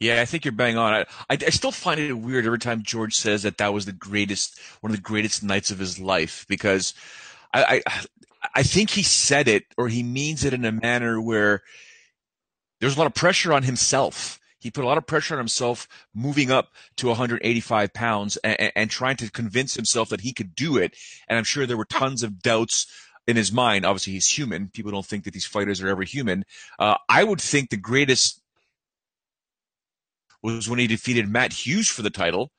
Yeah, 0.02 0.22
I 0.22 0.26
think 0.26 0.44
you're 0.44 0.52
bang 0.54 0.78
on. 0.78 0.94
I, 0.94 1.00
I, 1.30 1.38
I, 1.46 1.50
still 1.50 1.72
find 1.72 2.00
it 2.00 2.13
weird 2.13 2.46
every 2.46 2.60
time 2.60 2.84
George 2.84 3.15
says 3.15 3.44
that 3.44 3.58
that 3.58 3.74
was 3.74 3.86
the 3.86 3.92
greatest, 3.92 4.58
one 4.80 4.92
of 4.92 4.98
the 4.98 5.02
greatest 5.04 5.44
nights 5.44 5.72
of 5.72 5.80
his 5.80 6.00
life 6.00 6.46
because 6.48 6.94
I, 7.54 7.82
I, 7.86 8.06
I 8.56 8.63
think 8.63 8.91
he 8.91 9.04
said 9.04 9.47
it 9.47 9.65
or 9.78 9.88
he 9.88 10.04
means 10.04 10.45
it 10.45 10.54
in 10.54 10.65
a 10.65 10.71
manner 10.71 11.19
where 11.21 11.62
there's 12.80 12.95
a 12.95 12.99
lot 12.99 13.08
of 13.08 13.13
pressure 13.13 13.54
on 13.54 13.63
himself. 13.63 14.39
He 14.60 14.71
put 14.71 14.84
a 14.84 14.88
lot 14.88 14.97
of 14.97 15.08
pressure 15.08 15.36
on 15.36 15.39
himself 15.39 15.88
moving 16.13 16.52
up 16.52 16.69
to 16.97 17.08
185 17.08 17.93
pounds 17.93 18.38
and, 18.38 18.71
and 18.75 18.89
trying 18.89 19.17
to 19.17 19.32
convince 19.32 19.75
himself 19.75 20.10
that 20.10 20.21
he 20.21 20.34
could 20.34 20.56
do 20.56 20.78
it. 20.78 20.95
And 21.28 21.38
I'm 21.38 21.43
sure 21.43 21.65
there 21.65 21.78
were 21.78 21.86
tons 21.86 22.23
of 22.23 22.41
doubts 22.41 22.88
in 23.28 23.38
his 23.38 23.52
mind. 23.52 23.86
Obviously, 23.86 24.13
he's 24.13 24.28
human. 24.28 24.69
People 24.69 24.91
don't 24.91 25.06
think 25.06 25.23
that 25.23 25.34
these 25.34 25.45
fighters 25.45 25.82
are 25.82 25.88
ever 25.88 26.04
human. 26.04 26.43
Uh, 26.78 26.95
I 27.08 27.23
would 27.23 27.39
think 27.39 27.69
the 27.69 27.78
greatest 27.78 28.41
was 30.41 30.69
when 30.69 30.80
he 30.80 30.88
defeated 30.88 31.30
Matt 31.30 31.54
Hughes 31.54 31.88
for 31.88 32.02
the 32.02 32.10
title. 32.10 32.52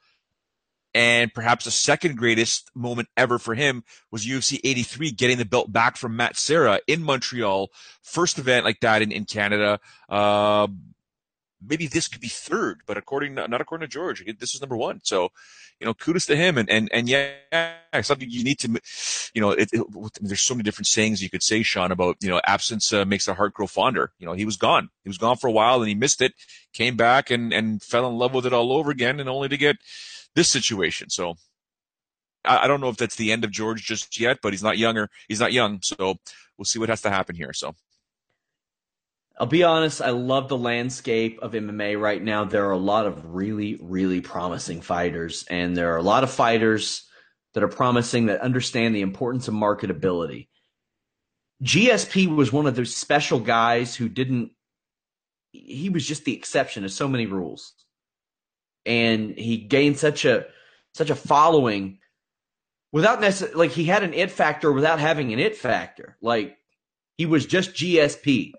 And 0.92 1.32
perhaps 1.32 1.64
the 1.64 1.70
second 1.70 2.16
greatest 2.16 2.70
moment 2.74 3.08
ever 3.16 3.38
for 3.38 3.54
him 3.54 3.84
was 4.10 4.26
UFC 4.26 4.60
83 4.64 5.12
getting 5.12 5.38
the 5.38 5.44
belt 5.44 5.72
back 5.72 5.96
from 5.96 6.16
Matt 6.16 6.36
Serra 6.36 6.80
in 6.86 7.02
Montreal. 7.02 7.70
First 8.02 8.38
event 8.38 8.64
like 8.64 8.80
that 8.80 9.00
in, 9.00 9.12
in 9.12 9.24
Canada. 9.24 9.78
Uh, 10.08 10.66
maybe 11.66 11.86
this 11.86 12.08
could 12.08 12.20
be 12.20 12.28
third, 12.28 12.80
but 12.86 12.96
according 12.96 13.34
not 13.34 13.60
according 13.60 13.86
to 13.86 13.92
George, 13.92 14.24
this 14.38 14.54
is 14.54 14.60
number 14.60 14.76
one. 14.76 15.00
So, 15.04 15.30
you 15.78 15.86
know, 15.86 15.94
kudos 15.94 16.26
to 16.26 16.36
him. 16.36 16.58
And 16.58 16.68
and 16.68 16.88
and 16.92 17.08
yeah, 17.08 17.74
something 18.02 18.28
you 18.28 18.44
need 18.44 18.58
to, 18.60 18.80
you 19.34 19.40
know, 19.40 19.50
it, 19.50 19.70
it, 19.72 19.86
there's 20.20 20.40
so 20.40 20.54
many 20.54 20.64
different 20.64 20.86
sayings 20.86 21.22
you 21.22 21.30
could 21.30 21.42
say, 21.42 21.62
Sean, 21.62 21.92
about 21.92 22.16
you 22.20 22.28
know, 22.28 22.40
absence 22.46 22.92
uh, 22.92 23.04
makes 23.04 23.26
the 23.26 23.34
heart 23.34 23.54
grow 23.54 23.66
fonder. 23.66 24.12
You 24.18 24.26
know, 24.26 24.32
he 24.32 24.44
was 24.44 24.56
gone. 24.56 24.90
He 25.04 25.08
was 25.08 25.18
gone 25.18 25.36
for 25.36 25.46
a 25.46 25.52
while, 25.52 25.80
and 25.80 25.88
he 25.88 25.94
missed 25.94 26.22
it. 26.22 26.34
Came 26.72 26.96
back 26.96 27.30
and 27.30 27.52
and 27.52 27.82
fell 27.82 28.08
in 28.08 28.16
love 28.16 28.34
with 28.34 28.46
it 28.46 28.52
all 28.52 28.72
over 28.72 28.90
again, 28.90 29.20
and 29.20 29.28
only 29.28 29.48
to 29.48 29.56
get 29.56 29.76
this 30.34 30.48
situation. 30.48 31.10
So 31.10 31.34
I, 32.44 32.64
I 32.64 32.66
don't 32.66 32.80
know 32.80 32.88
if 32.88 32.96
that's 32.96 33.16
the 33.16 33.32
end 33.32 33.44
of 33.44 33.50
George 33.50 33.82
just 33.84 34.18
yet, 34.20 34.38
but 34.42 34.52
he's 34.52 34.62
not 34.62 34.78
younger. 34.78 35.08
He's 35.28 35.40
not 35.40 35.52
young, 35.52 35.80
so 35.82 36.16
we'll 36.56 36.64
see 36.64 36.78
what 36.78 36.88
has 36.88 37.02
to 37.02 37.10
happen 37.10 37.36
here. 37.36 37.52
So. 37.52 37.74
I'll 39.38 39.46
be 39.46 39.62
honest, 39.62 40.02
I 40.02 40.10
love 40.10 40.48
the 40.48 40.58
landscape 40.58 41.38
of 41.40 41.52
MMA 41.52 41.98
right 41.98 42.22
now. 42.22 42.44
There 42.44 42.68
are 42.68 42.72
a 42.72 42.78
lot 42.78 43.06
of 43.06 43.34
really, 43.34 43.78
really 43.80 44.20
promising 44.20 44.82
fighters, 44.82 45.46
and 45.48 45.74
there 45.74 45.94
are 45.94 45.96
a 45.96 46.02
lot 46.02 46.24
of 46.24 46.30
fighters 46.30 47.08
that 47.54 47.62
are 47.62 47.68
promising 47.68 48.26
that 48.26 48.42
understand 48.42 48.94
the 48.94 49.00
importance 49.00 49.48
of 49.48 49.54
marketability. 49.54 50.48
GSP 51.62 52.34
was 52.34 52.52
one 52.52 52.66
of 52.66 52.76
those 52.76 52.94
special 52.94 53.40
guys 53.40 53.96
who 53.96 54.10
didn't, 54.10 54.52
he 55.52 55.88
was 55.88 56.06
just 56.06 56.24
the 56.24 56.36
exception 56.36 56.82
to 56.82 56.90
so 56.90 57.08
many 57.08 57.24
rules 57.24 57.72
and 58.86 59.36
he 59.36 59.58
gained 59.58 59.98
such 59.98 60.24
a 60.24 60.46
such 60.94 61.10
a 61.10 61.14
following 61.14 61.98
without 62.92 63.20
necessarily 63.20 63.56
like 63.56 63.70
he 63.70 63.84
had 63.84 64.02
an 64.02 64.14
it 64.14 64.30
factor 64.30 64.72
without 64.72 64.98
having 64.98 65.32
an 65.32 65.38
it 65.38 65.56
factor. 65.56 66.16
Like 66.20 66.56
he 67.16 67.26
was 67.26 67.46
just 67.46 67.72
GSP. 67.72 68.52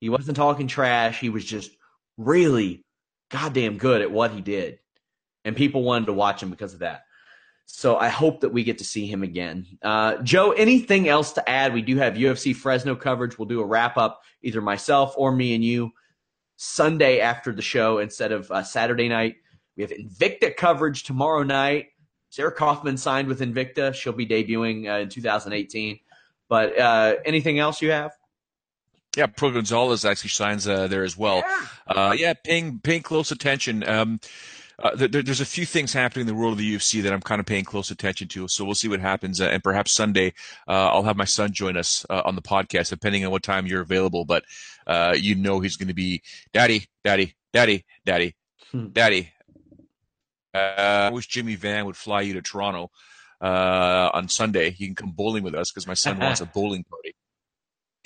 He 0.00 0.08
wasn't 0.08 0.36
talking 0.36 0.66
trash. 0.66 1.20
He 1.20 1.28
was 1.28 1.44
just 1.44 1.70
really 2.16 2.84
goddamn 3.30 3.78
good 3.78 4.02
at 4.02 4.10
what 4.10 4.32
he 4.32 4.40
did. 4.40 4.78
And 5.44 5.56
people 5.56 5.82
wanted 5.82 6.06
to 6.06 6.12
watch 6.12 6.42
him 6.42 6.50
because 6.50 6.74
of 6.74 6.80
that. 6.80 7.02
So 7.66 7.96
I 7.96 8.08
hope 8.08 8.40
that 8.40 8.52
we 8.52 8.64
get 8.64 8.78
to 8.78 8.84
see 8.84 9.06
him 9.06 9.22
again. 9.22 9.66
Uh, 9.82 10.16
Joe, 10.18 10.52
anything 10.52 11.08
else 11.08 11.32
to 11.32 11.48
add? 11.48 11.72
We 11.72 11.82
do 11.82 11.96
have 11.96 12.14
UFC 12.14 12.54
Fresno 12.54 12.94
coverage. 12.94 13.38
We'll 13.38 13.48
do 13.48 13.60
a 13.60 13.66
wrap 13.66 13.96
up, 13.96 14.22
either 14.42 14.60
myself 14.60 15.14
or 15.16 15.32
me 15.32 15.54
and 15.54 15.64
you, 15.64 15.92
Sunday 16.62 17.18
after 17.18 17.52
the 17.52 17.60
show 17.60 17.98
instead 17.98 18.30
of 18.30 18.48
uh, 18.52 18.62
Saturday 18.62 19.08
night. 19.08 19.34
We 19.76 19.82
have 19.82 19.90
Invicta 19.90 20.54
coverage 20.56 21.02
tomorrow 21.02 21.42
night. 21.42 21.88
Sarah 22.30 22.52
Kaufman 22.52 22.96
signed 22.96 23.26
with 23.26 23.40
Invicta. 23.40 23.92
She'll 23.92 24.12
be 24.12 24.26
debuting 24.26 24.88
uh, 24.88 25.00
in 25.00 25.08
2018. 25.08 25.98
But 26.48 26.78
uh, 26.78 27.16
anything 27.24 27.58
else 27.58 27.82
you 27.82 27.90
have? 27.90 28.12
Yeah, 29.16 29.26
Pearl 29.26 29.50
Gonzalez 29.50 30.04
actually 30.04 30.30
signs 30.30 30.68
uh, 30.68 30.86
there 30.86 31.02
as 31.02 31.18
well. 31.18 31.38
Yeah, 31.38 31.66
uh, 31.88 32.14
yeah 32.16 32.34
paying 32.34 32.78
paying 32.78 33.02
close 33.02 33.32
attention. 33.32 33.86
Um, 33.86 34.20
uh, 34.78 34.94
there, 34.96 35.22
there's 35.22 35.40
a 35.40 35.46
few 35.46 35.66
things 35.66 35.92
happening 35.92 36.22
in 36.22 36.26
the 36.26 36.34
world 36.34 36.52
of 36.52 36.58
the 36.58 36.76
UFC 36.76 37.02
that 37.02 37.12
I'm 37.12 37.20
kind 37.20 37.40
of 37.40 37.46
paying 37.46 37.64
close 37.64 37.90
attention 37.90 38.28
to. 38.28 38.48
So 38.48 38.64
we'll 38.64 38.74
see 38.74 38.88
what 38.88 39.00
happens. 39.00 39.40
Uh, 39.40 39.46
and 39.46 39.62
perhaps 39.62 39.92
Sunday, 39.92 40.34
uh, 40.68 40.88
I'll 40.88 41.02
have 41.02 41.16
my 41.16 41.24
son 41.24 41.52
join 41.52 41.76
us 41.76 42.06
uh, 42.10 42.22
on 42.24 42.34
the 42.34 42.42
podcast, 42.42 42.90
depending 42.90 43.24
on 43.24 43.30
what 43.30 43.42
time 43.42 43.66
you're 43.66 43.82
available. 43.82 44.24
But 44.24 44.44
uh, 44.86 45.14
you 45.16 45.34
know 45.34 45.60
he's 45.60 45.76
going 45.76 45.88
to 45.88 45.94
be, 45.94 46.22
Daddy, 46.52 46.86
Daddy, 47.04 47.34
Daddy, 47.52 47.84
Daddy, 48.04 48.34
hmm. 48.70 48.88
Daddy. 48.88 49.32
Uh, 50.54 51.08
I 51.08 51.10
wish 51.10 51.28
Jimmy 51.28 51.54
Van 51.54 51.86
would 51.86 51.96
fly 51.96 52.20
you 52.20 52.34
to 52.34 52.42
Toronto 52.42 52.90
on 53.40 54.28
Sunday. 54.28 54.70
He 54.70 54.86
can 54.86 54.94
come 54.94 55.12
bowling 55.12 55.42
with 55.42 55.54
us 55.54 55.70
because 55.70 55.86
my 55.86 55.94
son 55.94 56.18
wants 56.18 56.40
a 56.40 56.46
bowling 56.54 56.84
party 56.84 57.14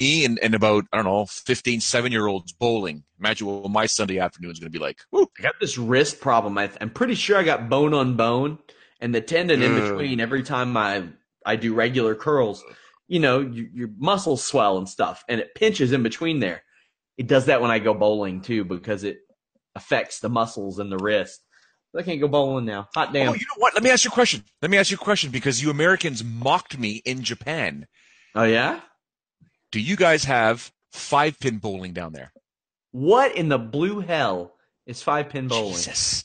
me 0.00 0.24
and, 0.24 0.38
and 0.40 0.54
about, 0.54 0.84
I 0.92 0.96
don't 0.96 1.06
know, 1.06 1.26
15, 1.26 1.80
seven 1.80 2.12
year 2.12 2.26
olds 2.26 2.52
bowling. 2.52 3.04
Imagine 3.18 3.46
what 3.46 3.70
my 3.70 3.86
Sunday 3.86 4.18
afternoon 4.18 4.50
is 4.52 4.58
going 4.58 4.70
to 4.70 4.78
be 4.78 4.82
like. 4.82 4.98
Woo. 5.10 5.26
I 5.38 5.42
got 5.42 5.54
this 5.60 5.78
wrist 5.78 6.20
problem. 6.20 6.58
I, 6.58 6.70
am 6.80 6.90
pretty 6.90 7.14
sure 7.14 7.38
I 7.38 7.42
got 7.42 7.68
bone 7.68 7.94
on 7.94 8.16
bone 8.16 8.58
and 9.00 9.14
the 9.14 9.20
tendon 9.20 9.62
in 9.62 9.72
mm. 9.72 9.88
between 9.88 10.20
every 10.20 10.42
time 10.42 10.76
I, 10.76 11.04
I 11.44 11.56
do 11.56 11.74
regular 11.74 12.14
curls. 12.14 12.62
You 13.08 13.20
know, 13.20 13.40
you, 13.40 13.68
your 13.72 13.88
muscles 13.98 14.42
swell 14.42 14.78
and 14.78 14.88
stuff 14.88 15.24
and 15.28 15.40
it 15.40 15.54
pinches 15.54 15.92
in 15.92 16.02
between 16.02 16.40
there. 16.40 16.62
It 17.16 17.28
does 17.28 17.46
that 17.46 17.62
when 17.62 17.70
I 17.70 17.78
go 17.78 17.94
bowling 17.94 18.42
too 18.42 18.64
because 18.64 19.04
it 19.04 19.18
affects 19.74 20.20
the 20.20 20.28
muscles 20.28 20.78
in 20.78 20.90
the 20.90 20.98
wrist. 20.98 21.40
I 21.96 22.02
can't 22.02 22.20
go 22.20 22.28
bowling 22.28 22.66
now. 22.66 22.88
Hot 22.94 23.12
damn. 23.12 23.30
Oh, 23.30 23.34
you 23.34 23.46
know 23.46 23.58
what? 23.58 23.74
Let 23.74 23.82
me 23.82 23.90
ask 23.90 24.04
you 24.04 24.10
a 24.10 24.12
question. 24.12 24.44
Let 24.60 24.70
me 24.70 24.76
ask 24.76 24.90
you 24.90 24.96
a 24.96 24.98
question 24.98 25.30
because 25.30 25.62
you 25.62 25.70
Americans 25.70 26.22
mocked 26.22 26.78
me 26.78 27.00
in 27.04 27.22
Japan. 27.22 27.86
Oh 28.34 28.44
yeah? 28.44 28.80
Do 29.76 29.82
you 29.82 29.94
guys 29.94 30.24
have 30.24 30.72
five 30.90 31.38
pin 31.38 31.58
bowling 31.58 31.92
down 31.92 32.14
there? 32.14 32.32
What 32.92 33.36
in 33.36 33.50
the 33.50 33.58
blue 33.58 34.00
hell 34.00 34.54
is 34.86 35.02
five 35.02 35.28
pin 35.28 35.48
bowling? 35.48 35.74
Jesus. 35.74 36.24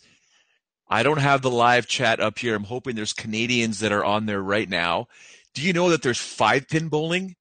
I 0.87 1.03
don't 1.03 1.17
have 1.17 1.41
the 1.41 1.51
live 1.51 1.85
chat 1.85 2.21
up 2.21 2.39
here. 2.39 2.55
I'm 2.55 2.63
hoping 2.63 2.95
there's 2.95 3.11
Canadians 3.11 3.79
that 3.79 3.91
are 3.91 4.05
on 4.05 4.25
there 4.25 4.41
right 4.41 4.69
now. 4.69 5.07
Do 5.53 5.63
you 5.63 5.73
know 5.73 5.89
that 5.89 6.01
there's 6.01 6.17
five 6.17 6.69
pin 6.69 6.87
bowling 6.87 7.35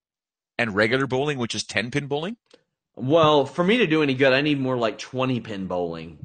and 0.59 0.75
regular 0.75 1.07
bowling, 1.07 1.39
which 1.39 1.55
is 1.55 1.63
10 1.63 1.93
pin 1.93 2.09
bowling? 2.09 2.39
Well, 2.97 3.47
for 3.47 3.63
me 3.63 3.79
to 3.79 3.87
do 3.87 4.03
any 4.03 4.15
good, 4.15 4.33
I 4.33 4.41
need 4.41 4.59
more 4.59 4.77
like 4.77 4.99
20 4.99 5.39
pin 5.39 5.69
bowling. 5.69 6.19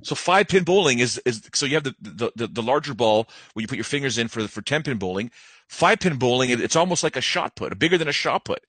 So 0.00 0.14
five 0.14 0.48
pin 0.48 0.64
bowling 0.64 1.00
is, 1.00 1.20
is 1.26 1.50
so 1.52 1.66
you 1.66 1.74
have 1.74 1.84
the, 1.84 1.94
the, 2.00 2.32
the, 2.34 2.46
the 2.46 2.62
larger 2.62 2.94
ball 2.94 3.28
where 3.52 3.60
you 3.60 3.68
put 3.68 3.76
your 3.76 3.84
fingers 3.84 4.16
in 4.16 4.28
for, 4.28 4.48
for 4.48 4.62
10 4.62 4.84
pin 4.84 4.96
bowling. 4.96 5.30
Five 5.68 6.00
pin 6.00 6.16
bowling, 6.16 6.50
it's 6.50 6.76
almost 6.76 7.02
like 7.02 7.16
a 7.16 7.20
shot 7.20 7.56
put, 7.56 7.78
bigger 7.78 7.98
than 7.98 8.08
a 8.08 8.12
shot 8.12 8.44
put. 8.44 8.60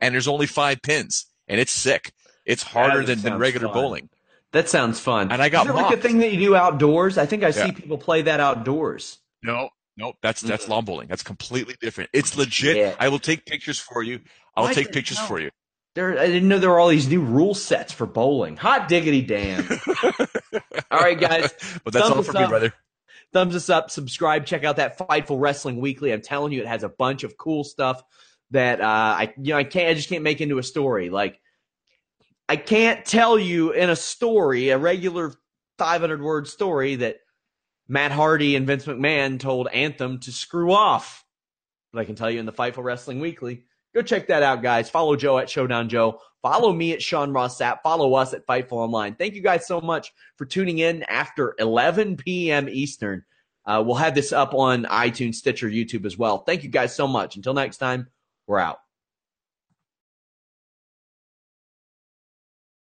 And 0.00 0.14
there's 0.14 0.28
only 0.28 0.46
five 0.46 0.82
pins, 0.82 1.26
and 1.48 1.60
it's 1.60 1.72
sick. 1.72 2.12
It's 2.44 2.62
harder 2.62 3.04
than, 3.04 3.20
than 3.20 3.38
regular 3.38 3.68
fun. 3.68 3.74
bowling. 3.74 4.08
That 4.52 4.68
sounds 4.68 5.00
fun. 5.00 5.32
And 5.32 5.42
I 5.42 5.48
got 5.48 5.66
Is 5.66 5.72
like 5.72 5.96
a 5.96 6.00
thing 6.00 6.18
that 6.18 6.32
you 6.32 6.38
do 6.38 6.56
outdoors. 6.56 7.16
I 7.16 7.26
think 7.26 7.42
I 7.42 7.52
see 7.52 7.66
yeah. 7.66 7.72
people 7.72 7.98
play 7.98 8.22
that 8.22 8.40
outdoors. 8.40 9.18
No, 9.42 9.70
no, 9.96 10.12
that's 10.22 10.42
that's 10.42 10.64
mm-hmm. 10.64 10.72
lawn 10.72 10.84
bowling. 10.84 11.08
That's 11.08 11.22
completely 11.22 11.74
different. 11.80 12.10
It's 12.12 12.36
legit. 12.36 12.76
Yeah. 12.76 12.94
I 12.98 13.08
will 13.08 13.18
take 13.18 13.46
pictures 13.46 13.78
for 13.78 14.02
you. 14.02 14.20
I'll 14.54 14.64
Why 14.64 14.74
take 14.74 14.92
pictures 14.92 15.18
for 15.18 15.40
you. 15.40 15.50
There, 15.94 16.18
I 16.18 16.26
didn't 16.26 16.48
know 16.48 16.58
there 16.58 16.70
were 16.70 16.80
all 16.80 16.88
these 16.88 17.08
new 17.08 17.20
rule 17.20 17.54
sets 17.54 17.92
for 17.92 18.06
bowling. 18.06 18.56
Hot 18.56 18.88
diggity 18.88 19.22
damn! 19.22 19.66
all 20.90 21.00
right, 21.00 21.18
guys. 21.18 21.52
But 21.84 21.92
that's 21.92 22.08
all 22.08 22.22
for 22.22 22.32
me, 22.32 22.46
brother 22.46 22.74
thumbs 23.32 23.54
us 23.54 23.70
up, 23.70 23.90
subscribe, 23.90 24.46
check 24.46 24.64
out 24.64 24.76
that 24.76 24.98
Fightful 24.98 25.40
Wrestling 25.40 25.80
Weekly. 25.80 26.12
I'm 26.12 26.22
telling 26.22 26.52
you, 26.52 26.60
it 26.60 26.66
has 26.66 26.84
a 26.84 26.88
bunch 26.88 27.24
of 27.24 27.36
cool 27.36 27.64
stuff 27.64 28.02
that 28.50 28.80
uh, 28.80 28.84
I 28.84 29.34
you 29.38 29.52
know 29.52 29.58
I 29.58 29.64
can't 29.64 29.90
I 29.90 29.94
just 29.94 30.08
can't 30.08 30.22
make 30.22 30.40
into 30.40 30.58
a 30.58 30.62
story. 30.62 31.10
Like 31.10 31.40
I 32.48 32.56
can't 32.56 33.04
tell 33.04 33.38
you 33.38 33.72
in 33.72 33.90
a 33.90 33.96
story, 33.96 34.68
a 34.70 34.78
regular 34.78 35.32
500 35.78 36.22
word 36.22 36.46
story 36.46 36.96
that 36.96 37.16
Matt 37.88 38.12
Hardy 38.12 38.56
and 38.56 38.66
Vince 38.66 38.84
McMahon 38.84 39.40
told 39.40 39.68
Anthem 39.68 40.20
to 40.20 40.32
screw 40.32 40.72
off. 40.72 41.24
But 41.92 42.00
I 42.00 42.04
can 42.04 42.14
tell 42.14 42.30
you 42.30 42.40
in 42.40 42.46
the 42.46 42.52
Fightful 42.52 42.84
Wrestling 42.84 43.20
Weekly. 43.20 43.64
Go 43.94 44.02
check 44.02 44.26
that 44.28 44.42
out, 44.42 44.62
guys. 44.62 44.88
Follow 44.88 45.16
Joe 45.16 45.38
at 45.38 45.50
Showdown 45.50 45.88
Joe. 45.88 46.20
Follow 46.40 46.72
me 46.72 46.92
at 46.92 47.02
Sean 47.02 47.32
Ross 47.32 47.58
Sapp. 47.58 47.82
Follow 47.82 48.14
us 48.14 48.32
at 48.32 48.46
Fightful 48.46 48.72
Online. 48.72 49.14
Thank 49.14 49.34
you 49.34 49.42
guys 49.42 49.66
so 49.66 49.80
much 49.80 50.12
for 50.36 50.46
tuning 50.46 50.78
in 50.78 51.02
after 51.04 51.54
11 51.58 52.16
p.m. 52.16 52.68
Eastern. 52.68 53.24
Uh, 53.64 53.82
we'll 53.84 53.96
have 53.96 54.14
this 54.14 54.32
up 54.32 54.54
on 54.54 54.84
iTunes, 54.84 55.36
Stitcher, 55.36 55.68
YouTube 55.68 56.04
as 56.04 56.18
well. 56.18 56.38
Thank 56.38 56.64
you 56.64 56.68
guys 56.68 56.94
so 56.94 57.06
much. 57.06 57.36
Until 57.36 57.54
next 57.54 57.76
time, 57.76 58.08
we're 58.46 58.58
out. 58.58 58.80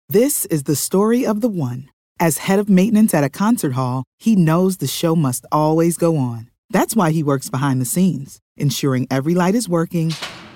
This 0.09 0.47
is 0.47 0.63
the 0.63 0.77
story 0.77 1.27
of 1.27 1.41
the 1.41 1.49
one. 1.49 1.91
As 2.21 2.39
head 2.39 2.59
of 2.59 2.69
maintenance 2.71 3.13
at 3.13 3.25
a 3.25 3.29
concert 3.29 3.73
hall, 3.73 4.05
he 4.19 4.37
knows 4.37 4.77
the 4.77 4.87
show 4.87 5.17
must 5.17 5.45
always 5.51 5.97
go 5.97 6.17
on. 6.17 6.51
That's 6.71 6.95
why 6.95 7.11
he 7.11 7.23
works 7.23 7.51
behind 7.51 7.81
the 7.81 7.87
scenes, 7.87 8.39
ensuring 8.57 9.07
every 9.11 9.35
light 9.35 9.55
is 9.55 9.69
working, 9.69 10.15